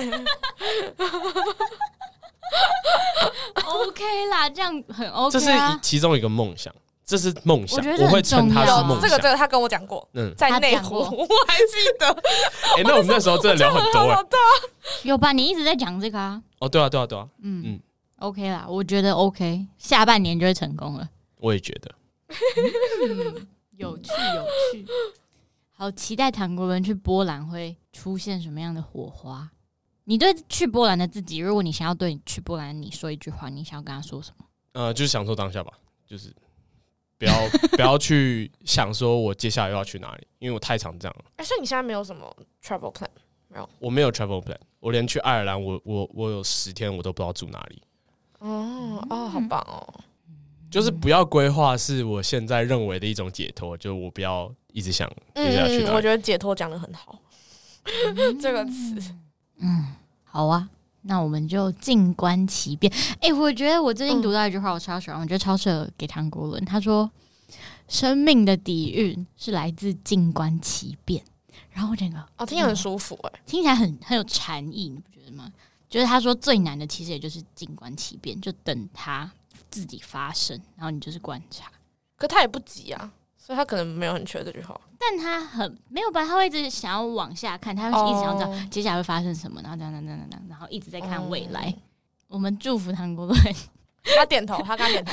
[3.65, 5.33] OK 啦，这样很 OK。
[5.33, 5.51] 这是
[5.83, 6.75] 其中一个梦想，
[7.05, 9.03] 这是梦想，我，我会称它是梦想。
[9.03, 12.07] 这个这个他跟我讲过，嗯，在内湖我还记得。
[12.77, 14.27] 哎、欸，那我们那时候真的聊很多哎、欸，
[15.05, 15.33] 有吧？
[15.33, 16.43] 你一直在讲这个啊？
[16.59, 17.81] 哦，对啊，对啊，对啊，嗯嗯
[18.19, 21.09] ，OK 啦，我觉得 OK，下半年就会成功了。
[21.37, 21.91] 我也觉得，
[22.29, 23.47] 嗯、
[23.81, 24.87] 有趣有趣，
[25.73, 29.51] 好期待唐国伦去波兰会出现什么样的火花。
[30.05, 34.45] 你对去波兰的自己，如果你想要对去波兰你说一句话，你想要跟他说什么？
[34.73, 35.73] 呃，就是享受当下吧，
[36.07, 36.35] 就是
[37.17, 37.33] 不要
[37.73, 41.25] 不要去想说我接下来又要去哪里，因为我太常这样了。
[41.37, 43.09] 哎、欸，所以你现在没有什么 travel plan？
[43.49, 44.57] 没有，我没有 travel plan。
[44.81, 47.83] 我连去爱尔兰，我我我有十天我都不知道住哪里。
[48.41, 50.05] 哦哦，好棒哦！
[50.71, 53.77] 就是不要规划，是我现在认为的一种解脱。
[53.77, 55.85] 就我不要一直想接下去哪里。
[55.85, 57.19] 嗯，我觉得解脱讲的很好，
[58.41, 59.15] 这个词，
[59.59, 59.87] 嗯。
[60.33, 60.69] 好啊，
[61.03, 62.93] 那我们就静观其变。
[63.15, 66.65] 哎、欸，我觉得我最近读到一句话，我超喜欢，我觉得超适合给唐国伦。
[66.65, 67.11] 他说
[67.89, 71.21] ：“生命的底蕴是来自静观其变。”
[71.73, 75.51] 然后我整个哦，听起来很舒服哎、欸，听起来很很有禅意，你不觉得吗？
[75.89, 79.29] 就是他说最难的其实也就是静观其变，就等它
[79.71, 81.71] 自己发生，然后你就是观察。
[82.17, 83.13] 可他也不急啊。
[83.43, 86.25] 所以他可能没有很缺这句话，但他很没有吧？
[86.25, 91.69] 他会一直想要往下看，他会一直想要知道接下来会发生什么，然后这样、这样、这样、然后一直在看未来。
[91.69, 91.83] 嗯、
[92.29, 93.37] 我们祝福唐国伦，
[94.05, 95.13] 他点头，他刚点头，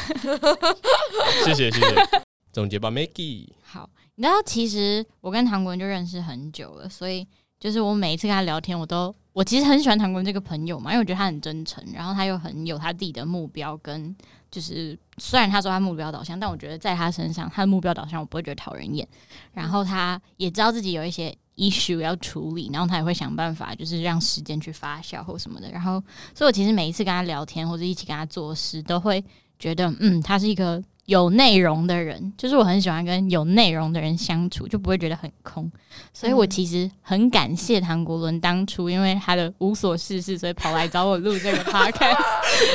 [1.46, 2.22] 谢谢谢谢。
[2.52, 3.48] 总结吧，Maggie。
[3.64, 7.26] 好，然后其实我跟唐国伦就认识很久了，所以
[7.60, 14.16] 就是我每一次跟他聊天，我都我其实很喜欢唐国这个朋友嘛，因为我觉得他很真诚，然后他又很有他自己的目标跟。
[14.50, 19.06] 就是虽然他说他目标导向，但我觉得在他身上，他的目标导向我不会觉得讨人厌。
[19.52, 25.70] 然后他也知道自己有一些 issue 要处理，然后他也会想办法，就是让时间去发酵或什么的。
[25.70, 26.02] 然后，
[26.34, 29.22] 所以我其实每一次跟他聊天或者一起跟他做事，都会
[29.60, 30.82] 觉得，嗯，他是一个。
[31.08, 35.72] 有内容的人，就是我很喜欢跟有内容的人相处，就不会觉得很空。
[36.14, 42.18] 所以我其实很感谢唐国伦当初，因为他的无所事事，所以跑来找我录这个 podcast。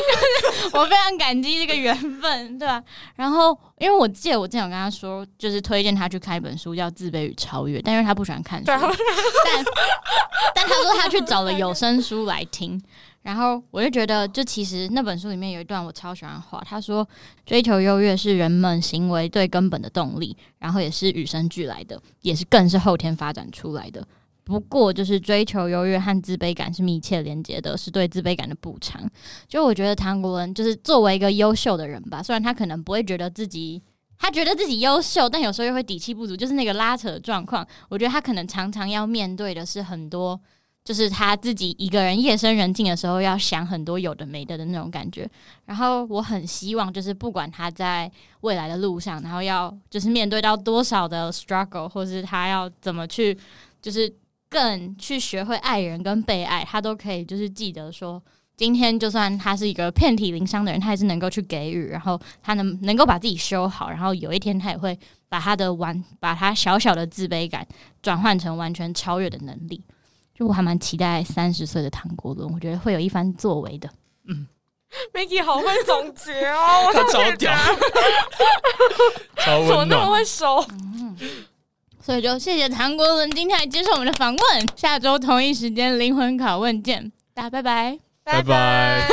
[0.72, 2.84] 我非常感激这个缘分，对吧、啊？
[3.16, 8.80] 然后，因为我记得我之前有跟他说，就是推荐他去看一本书，叫《自卑与超越》，但因为他不喜欢看书，但
[10.54, 12.82] 但他说他去找了有声书来听。
[13.22, 17.08] 然后我就觉得，就其实那本书里面有一段我超喜欢的话，他说
[17.46, 24.04] ：“追求优越是人们行为最根本的动力，然后也是与生俱来的，也是更是后天发展出来的。
[24.42, 29.08] 不过，就是追求优越和自卑感是密切连接的，是对自卑感的补偿。
[29.46, 33.80] 就我觉得唐国伦就是作为一个优秀的人吧，虽然他可能不会觉得自己，
[34.18, 37.64] 他觉得自己优秀，但有时候又会底气不足，就是那个拉扯的状况。
[37.88, 40.40] 我觉得他可能常常要面对的是很多。”
[40.84, 45.28] 就是他自己一个人夜深人静的时候，要想很多有的没的的那种感觉。
[45.66, 48.10] 然后我很希望，就是不管他在
[48.40, 53.38] 未来的路上，然后要就是面对到多少的 struggle，或是他要怎么去，
[53.80, 54.12] 就是
[54.48, 58.20] 更去学会爱人跟被爱，他都可以就是记得说，
[58.56, 67.64] 今天就算他是一个遍体鳞伤的人，他还是能够去给予，然后他能能够把自己修好，然后有一天他也会把他的完，把他小小的自卑感
[68.02, 69.80] 转换成完全超越的能力。
[70.42, 73.88] 就我还蛮期待三十岁的唐国伦，我觉得会有一番作为的。
[74.26, 74.44] 嗯
[75.14, 77.54] ，Maggie 好会总结哦， 我他超屌，
[79.36, 80.56] 超，怎么那么会收？
[80.72, 81.16] 嗯，
[82.04, 89.06] 所以就谢谢唐国伦今天来接受我们的访问，下周同一时间灵魂拷问见，大家拜拜，拜拜。